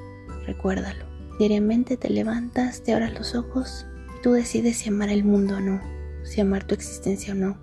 recuérdalo. 0.45 1.07
Diariamente 1.39 1.97
te 1.97 2.11
levantas, 2.11 2.83
te 2.83 2.93
abras 2.93 3.15
los 3.15 3.35
ojos 3.35 3.87
y 4.19 4.23
tú 4.23 4.33
decides 4.33 4.77
si 4.77 4.91
amar 4.91 5.09
el 5.09 5.25
mundo 5.25 5.57
o 5.57 5.61
no 5.61 5.81
si 6.23 6.43
amar 6.43 6.65
tu 6.65 6.75
existencia 6.75 7.33
o 7.33 7.37
no, 7.37 7.57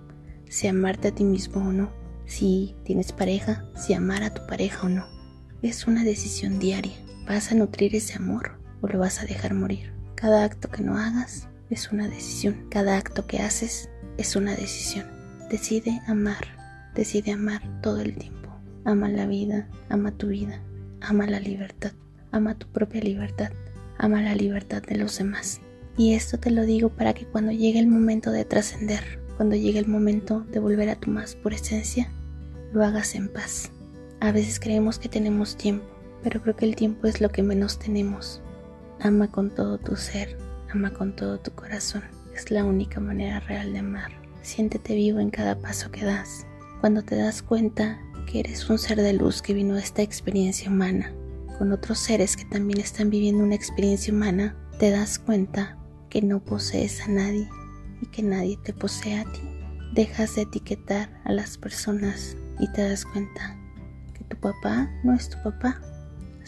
si 0.48 0.66
amarte 0.66 1.08
a 1.08 1.14
ti 1.14 1.22
mismo 1.22 1.60
o 1.60 1.72
no, 1.72 1.92
si 2.26 2.74
tienes 2.84 3.12
pareja, 3.12 3.64
si 3.76 3.94
amar 3.94 4.24
a 4.24 4.34
tu 4.34 4.44
pareja 4.48 4.86
o 4.86 4.88
no. 4.88 5.06
Es 5.62 5.86
una 5.86 6.02
decisión 6.02 6.58
diaria. 6.58 7.07
¿Vas 7.28 7.52
a 7.52 7.54
nutrir 7.54 7.94
ese 7.94 8.14
amor 8.14 8.58
o 8.80 8.86
lo 8.88 9.00
vas 9.00 9.20
a 9.20 9.26
dejar 9.26 9.52
morir? 9.52 9.92
Cada 10.14 10.44
acto 10.44 10.70
que 10.70 10.82
no 10.82 10.96
hagas 10.96 11.46
es 11.68 11.92
una 11.92 12.08
decisión. 12.08 12.66
Cada 12.70 12.96
acto 12.96 13.26
que 13.26 13.40
haces 13.40 13.90
es 14.16 14.34
una 14.34 14.56
decisión. 14.56 15.04
Decide 15.50 16.00
amar. 16.06 16.46
Decide 16.94 17.32
amar 17.32 17.60
todo 17.82 18.00
el 18.00 18.16
tiempo. 18.16 18.48
Ama 18.86 19.10
la 19.10 19.26
vida, 19.26 19.68
ama 19.90 20.10
tu 20.12 20.28
vida, 20.28 20.62
ama 21.02 21.26
la 21.26 21.38
libertad, 21.38 21.92
ama 22.32 22.54
tu 22.54 22.66
propia 22.68 23.02
libertad, 23.02 23.50
ama 23.98 24.22
la 24.22 24.34
libertad 24.34 24.82
de 24.82 24.96
los 24.96 25.18
demás. 25.18 25.60
Y 25.98 26.14
esto 26.14 26.38
te 26.38 26.50
lo 26.50 26.64
digo 26.64 26.88
para 26.88 27.12
que 27.12 27.26
cuando 27.26 27.52
llegue 27.52 27.78
el 27.78 27.88
momento 27.88 28.30
de 28.30 28.46
trascender, 28.46 29.20
cuando 29.36 29.54
llegue 29.54 29.80
el 29.80 29.88
momento 29.88 30.46
de 30.50 30.60
volver 30.60 30.88
a 30.88 30.96
tu 30.96 31.10
más 31.10 31.34
pura 31.34 31.56
esencia, 31.56 32.10
lo 32.72 32.82
hagas 32.82 33.14
en 33.14 33.28
paz. 33.28 33.70
A 34.20 34.32
veces 34.32 34.58
creemos 34.58 34.98
que 34.98 35.10
tenemos 35.10 35.58
tiempo, 35.58 35.84
pero 36.22 36.42
creo 36.42 36.56
que 36.56 36.64
el 36.64 36.76
tiempo 36.76 37.06
es 37.06 37.20
lo 37.20 37.30
que 37.30 37.42
menos 37.42 37.78
tenemos. 37.78 38.40
Ama 39.00 39.30
con 39.30 39.50
todo 39.50 39.78
tu 39.78 39.96
ser, 39.96 40.36
ama 40.70 40.92
con 40.92 41.14
todo 41.14 41.38
tu 41.38 41.52
corazón. 41.52 42.02
Es 42.34 42.50
la 42.50 42.64
única 42.64 43.00
manera 43.00 43.40
real 43.40 43.72
de 43.72 43.80
amar. 43.80 44.12
Siéntete 44.42 44.94
vivo 44.94 45.20
en 45.20 45.30
cada 45.30 45.58
paso 45.58 45.90
que 45.90 46.04
das. 46.04 46.46
Cuando 46.80 47.02
te 47.02 47.16
das 47.16 47.42
cuenta 47.42 48.00
que 48.26 48.40
eres 48.40 48.68
un 48.70 48.78
ser 48.78 49.00
de 49.00 49.12
luz 49.12 49.42
que 49.42 49.54
vino 49.54 49.74
a 49.74 49.80
esta 49.80 50.02
experiencia 50.02 50.70
humana, 50.70 51.12
con 51.58 51.72
otros 51.72 51.98
seres 51.98 52.36
que 52.36 52.44
también 52.44 52.80
están 52.80 53.10
viviendo 53.10 53.42
una 53.42 53.54
experiencia 53.54 54.12
humana, 54.12 54.56
te 54.78 54.90
das 54.90 55.18
cuenta 55.18 55.76
que 56.08 56.22
no 56.22 56.40
posees 56.40 57.00
a 57.02 57.08
nadie 57.08 57.48
y 58.00 58.06
que 58.06 58.22
nadie 58.22 58.58
te 58.62 58.72
posee 58.72 59.18
a 59.18 59.24
ti. 59.24 59.40
Dejas 59.92 60.36
de 60.36 60.42
etiquetar 60.42 61.20
a 61.24 61.32
las 61.32 61.58
personas 61.58 62.36
y 62.60 62.70
te 62.72 62.88
das 62.88 63.04
cuenta 63.04 63.56
que 64.14 64.24
tu 64.24 64.36
papá 64.36 64.90
no 65.02 65.14
es 65.14 65.28
tu 65.28 65.42
papá, 65.42 65.80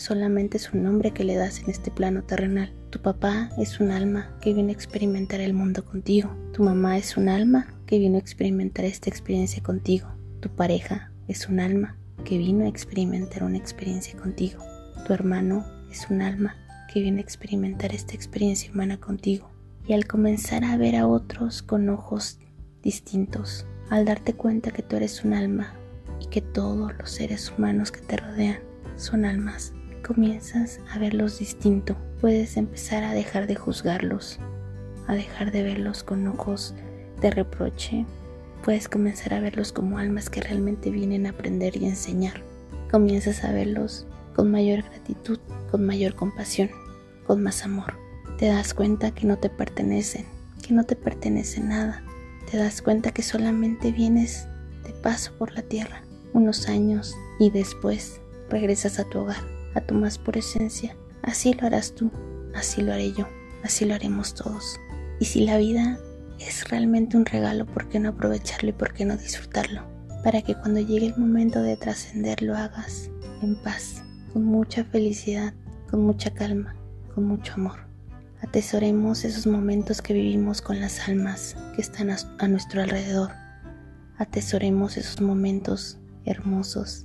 solamente 0.01 0.57
es 0.57 0.73
un 0.73 0.83
nombre 0.83 1.13
que 1.13 1.25
le 1.25 1.37
das 1.37 1.61
en 1.61 1.71
este 1.71 1.91
plano 1.91 2.23
terrenal. 2.23 2.73
Tu 2.91 3.01
papá 3.01 3.51
es 3.59 3.81
un 3.81 3.91
alma 3.91 4.35
que 4.41 4.55
viene 4.55 4.73
a 4.73 4.75
experimentar 4.75 5.41
el 5.41 5.53
mundo 5.53 5.85
contigo. 5.85 6.35
Tu 6.53 6.63
mamá 6.63 6.97
es 6.97 7.17
un 7.17 7.29
alma 7.29 7.67
que 7.87 7.99
vino 7.99 8.17
a 8.17 8.21
experimentar 8.21 8.87
esta 8.87 9.11
experiencia 9.11 9.63
contigo. 9.63 10.09
Tu 10.41 10.49
pareja 10.49 11.13
es 11.29 11.49
un 11.49 11.61
alma 11.61 11.97
que 12.25 12.39
vino 12.39 12.65
a 12.65 12.69
experimentar 12.69 13.45
una 13.45 13.59
experiencia 13.59 14.19
contigo. 14.19 14.65
Tu 15.07 15.13
hermano 15.13 15.65
es 15.91 16.09
un 16.11 16.23
alma 16.23 16.57
que 16.93 17.01
viene 17.01 17.19
a 17.19 17.23
experimentar 17.23 17.95
esta 17.95 18.15
experiencia 18.15 18.73
humana 18.73 18.99
contigo. 18.99 19.51
Y 19.87 19.93
al 19.93 20.07
comenzar 20.07 20.65
a 20.65 20.77
ver 20.77 20.97
a 20.97 21.07
otros 21.07 21.63
con 21.63 21.89
ojos 21.89 22.39
distintos, 22.83 23.67
al 23.91 24.07
darte 24.07 24.33
cuenta 24.33 24.71
que 24.71 24.83
tú 24.83 24.97
eres 24.97 25.25
un 25.25 25.35
alma 25.35 25.75
y 26.21 26.27
que 26.27 26.41
todos 26.41 26.93
los 26.99 27.11
seres 27.11 27.53
humanos 27.57 27.93
que 27.93 28.01
te 28.01 28.17
rodean 28.17 28.61
son 28.97 29.25
almas, 29.25 29.73
comienzas 30.01 30.81
a 30.93 30.99
verlos 30.99 31.39
distinto. 31.39 31.97
Puedes 32.21 32.57
empezar 32.57 33.05
a 33.05 33.13
dejar 33.13 33.47
de 33.47 33.55
juzgarlos, 33.55 34.39
a 35.07 35.15
dejar 35.15 35.53
de 35.53 35.63
verlos 35.63 36.03
con 36.03 36.27
ojos 36.27 36.75
de 37.21 37.31
reproche. 37.31 38.07
Puedes 38.65 38.89
comenzar 38.89 39.35
a 39.35 39.41
verlos 39.41 39.73
como 39.73 39.99
almas 39.99 40.31
que 40.31 40.41
realmente 40.41 40.91
vienen 40.91 41.27
a 41.27 41.31
aprender 41.31 41.77
y 41.77 41.87
enseñar. 41.87 42.43
Comienzas 42.91 43.45
a 43.45 43.53
verlos 43.53 44.07
con 44.35 44.51
mayor 44.51 44.83
gratitud, 44.83 45.39
con 45.71 45.87
mayor 45.87 46.15
compasión, 46.15 46.71
con 47.27 47.43
más 47.43 47.65
amor. 47.65 47.95
Te 48.39 48.47
das 48.47 48.75
cuenta 48.75 49.13
que 49.13 49.27
no 49.27 49.39
te 49.39 49.51
pertenecen, 49.51 50.25
que 50.67 50.75
no 50.75 50.85
te 50.85 50.97
pertenece 50.97 51.61
nada. 51.61 52.03
Te 52.51 52.57
das 52.57 52.83
cuenta 52.83 53.13
que 53.13 53.23
solamente 53.23 53.93
vienes 53.93 54.47
de 54.85 54.93
paso 54.93 55.33
por 55.39 55.53
la 55.55 55.63
tierra 55.63 56.03
unos 56.33 56.69
años 56.69 57.17
y 57.39 57.51
después 57.51 58.21
regresas 58.49 58.99
a 58.99 59.05
tu 59.05 59.21
hogar, 59.21 59.43
a 59.75 59.81
tu 59.81 59.95
más 59.95 60.19
pura 60.19 60.41
esencia. 60.41 60.97
Así 61.23 61.55
lo 61.55 61.67
harás 61.67 61.95
tú, 61.95 62.11
así 62.55 62.83
lo 62.83 62.93
haré 62.93 63.13
yo, 63.13 63.27
así 63.63 63.85
lo 63.85 63.95
haremos 63.95 64.35
todos. 64.35 64.79
Y 65.19 65.27
si 65.27 65.45
la 65.45 65.59
vida 65.59 65.99
es 66.39 66.69
realmente 66.69 67.17
un 67.17 67.27
regalo, 67.27 67.67
¿por 67.67 67.89
qué 67.89 68.01
no 68.01 68.11
aprovecharlo 68.11 68.71
y 68.71 68.73
por 68.73 68.93
qué 68.93 69.05
no 69.05 69.17
disfrutarlo? 69.17 69.83
Para 70.25 70.43
que 70.43 70.55
cuando 70.55 70.81
llegue 70.81 71.07
el 71.07 71.17
momento 71.17 71.63
de 71.63 71.77
trascender 71.77 72.43
lo 72.43 72.57
hagas 72.57 73.11
en 73.43 73.57
paz, 73.63 74.03
con 74.33 74.45
mucha 74.45 74.85
felicidad, 74.85 75.55
con 75.91 76.03
mucha 76.03 76.31
calma, 76.31 76.75
con 77.15 77.25
mucho 77.25 77.55
amor. 77.55 77.91
Atesoremos 78.43 79.25
esos 79.25 79.47
momentos 79.47 80.01
que 80.01 80.15
vivimos 80.15 80.63
con 80.63 80.81
las 80.81 81.09
almas 81.09 81.57
que 81.75 81.83
están 81.83 82.11
a, 82.11 82.49
nuestro 82.49 82.83
alrededor. 82.83 83.33
Atesoremos 84.17 84.97
esos 84.97 85.21
momentos 85.21 85.99
hermosos, 86.25 87.05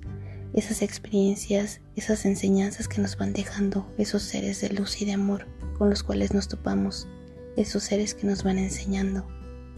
esas 0.56 0.82
experiencias, 0.82 1.82
esas 1.98 2.26
enseñanzas 2.26 2.88
que 2.88 3.02
nos 3.02 3.18
van 3.18 3.34
dejando 3.34 3.86
esos 3.98 4.24
seres 4.24 4.62
de 4.62 4.70
luz 4.70 5.02
y 5.02 5.06
de 5.06 5.12
amor 5.12 5.46
con 5.78 5.90
los 5.90 6.02
cuales 6.02 6.34
nos 6.34 6.48
topamos, 6.48 7.10
esos 7.58 7.84
seres 7.84 8.14
que 8.14 8.26
nos 8.26 8.44
van 8.44 8.58
enseñando, 8.58 9.28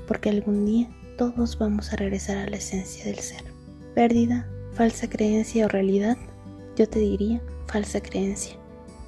porque 0.07 0.29
algún 0.29 0.65
día 0.67 0.87
todos 1.17 1.57
vamos 1.57 1.91
a 1.91 1.95
regresar 1.95 2.37
a 2.37 2.47
la 2.47 2.57
esencia 2.57 3.05
del 3.05 3.17
ser. 3.17 3.43
Pérdida, 3.95 4.47
falsa 4.73 5.09
creencia 5.09 5.65
o 5.65 5.67
realidad, 5.67 6.15
yo 6.75 6.87
te 6.87 6.99
diría 6.99 7.41
falsa 7.65 7.99
creencia, 7.99 8.55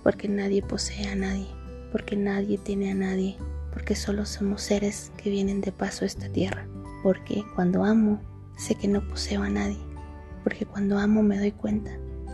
porque 0.01 0.27
nadie 0.27 0.63
posee 0.63 1.07
a 1.07 1.15
nadie, 1.15 1.49
porque 1.91 2.15
nadie 2.15 2.57
tiene 2.57 2.89
a 2.89 2.95
nadie, 2.95 3.37
porque 3.71 3.95
solo 3.95 4.25
somos 4.25 4.63
seres 4.63 5.11
que 5.17 5.29
vienen 5.29 5.61
de 5.61 5.71
paso 5.71 6.03
a 6.03 6.07
esta 6.07 6.29
tierra, 6.29 6.67
porque 7.03 7.43
cuando 7.53 7.83
amo 7.85 8.19
sé 8.57 8.73
que 8.73 8.87
no 8.87 9.07
poseo 9.07 9.43
a 9.43 9.49
nadie, 9.49 9.77
porque 10.49 10.65
cuando 10.65 10.97
amo 10.97 11.21
me 11.21 11.37
doy 11.37 11.51
cuenta 11.51 11.91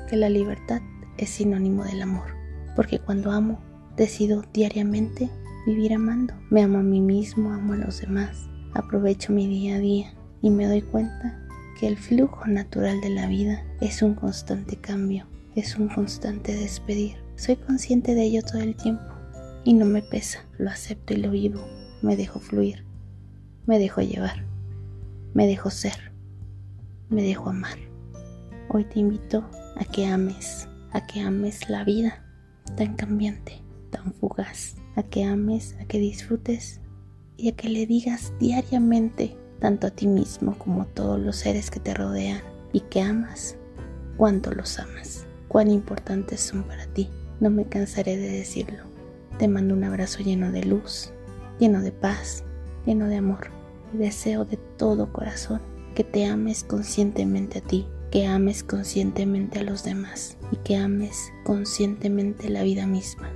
que 0.10 0.16
la 0.16 0.30
libertad 0.30 0.82
es 1.18 1.32
sinónimo 1.32 1.84
del 1.84 2.02
amor, 2.02 2.28
porque 2.74 2.98
cuando 2.98 3.30
amo, 3.30 3.60
decido 3.98 4.46
diariamente 4.54 5.30
vivir 5.68 5.94
amando. 5.94 6.34
Me 6.50 6.62
amo 6.62 6.78
a 6.78 6.84
mí 6.84 7.02
mismo, 7.02 7.52
amo 7.52 7.74
a 7.74 7.76
los 7.76 8.00
demás, 8.00 8.50
aprovecho 8.74 9.34
mi 9.34 9.48
día 9.48 9.76
a 9.76 9.80
día 9.80 10.14
y 10.42 10.50
me 10.50 10.66
doy 10.66 10.82
cuenta 10.82 11.46
que 11.78 11.90
el 11.90 11.98
flujo 11.98 12.46
natural 12.48 13.02
de 13.02 13.10
la 13.10 13.28
vida 13.28 13.66
es 13.82 14.02
un 14.02 14.16
constante 14.16 14.78
cambio, 14.78 15.28
es 15.54 15.76
un 15.76 15.90
constante 15.90 16.56
despedir. 16.56 17.18
Soy 17.36 17.58
consciente 17.58 18.16
de 18.16 18.24
ello 18.24 18.44
todo 18.44 18.62
el 18.62 18.78
tiempo 18.78 19.04
y 19.66 19.74
no 19.74 19.86
me 19.86 20.02
pesa, 20.02 20.46
lo 20.58 20.70
acepto 20.70 21.14
y 21.14 21.18
lo 21.18 21.32
vivo, 21.32 21.68
me 22.02 22.16
dejo 22.16 22.40
fluir, 22.40 22.86
me 23.66 23.78
dejo 23.78 24.00
llevar, 24.00 24.46
me 25.34 25.48
dejo 25.48 25.70
ser, 25.70 26.14
me 27.10 27.22
dejo 27.22 27.50
amar. 27.50 27.78
Hoy 28.70 28.84
te 28.84 29.00
invito 29.00 29.46
a 29.76 29.86
que 29.86 30.08
ames, 30.08 30.68
a 30.92 31.06
que 31.06 31.22
ames 31.22 31.70
la 31.70 31.84
vida 31.84 32.26
tan 32.76 32.96
cambiante, 32.96 33.62
tan 33.92 34.14
fugaz, 34.14 34.76
a 34.96 35.04
que 35.04 35.24
ames, 35.24 35.76
a 35.80 35.86
que 35.86 36.00
disfrutes 36.00 36.82
y 37.38 37.50
a 37.50 37.56
que 37.56 37.70
le 37.70 37.86
digas 37.86 38.34
diariamente 38.40 39.38
tanto 39.60 39.88
a 39.88 39.92
ti 39.92 40.08
mismo 40.08 40.58
como 40.58 40.82
a 40.82 40.86
todos 40.86 41.20
los 41.20 41.36
seres 41.36 41.70
que 41.70 41.80
te 41.80 41.94
rodean 41.94 42.42
y 42.74 42.82
que 42.82 43.02
amas, 43.02 43.56
cuánto 44.18 44.52
los 44.52 44.80
amas, 44.80 45.28
cuán 45.48 45.70
importantes 45.70 46.42
son 46.42 46.64
para 46.64 46.88
ti. 46.88 47.10
No 47.40 47.52
me 47.52 47.66
cansaré 47.66 48.18
de 48.18 48.30
decirlo. 48.30 48.84
Te 49.38 49.48
mando 49.48 49.76
un 49.76 49.84
abrazo 49.84 50.24
lleno 50.24 50.52
de 50.52 50.64
luz, 50.64 51.12
lleno 51.60 51.82
de 51.82 51.92
paz, 51.92 52.44
lleno 52.86 53.08
de 53.08 53.18
amor 53.18 53.52
y 53.94 53.98
deseo 53.98 54.44
de 54.44 54.58
todo 54.58 55.14
corazón 55.14 55.62
que 55.94 56.04
te 56.04 56.26
ames 56.26 56.64
conscientemente 56.64 57.60
a 57.60 57.62
ti, 57.62 57.88
que 58.16 58.26
ames 58.26 58.64
conscientemente 58.64 59.60
a 59.60 59.64
los 59.64 59.84
demás 59.84 60.38
y 60.50 60.56
que 60.64 60.78
ames 60.78 61.34
conscientemente 61.44 62.48
la 62.48 62.64
vida 62.64 62.88
misma. 62.88 63.30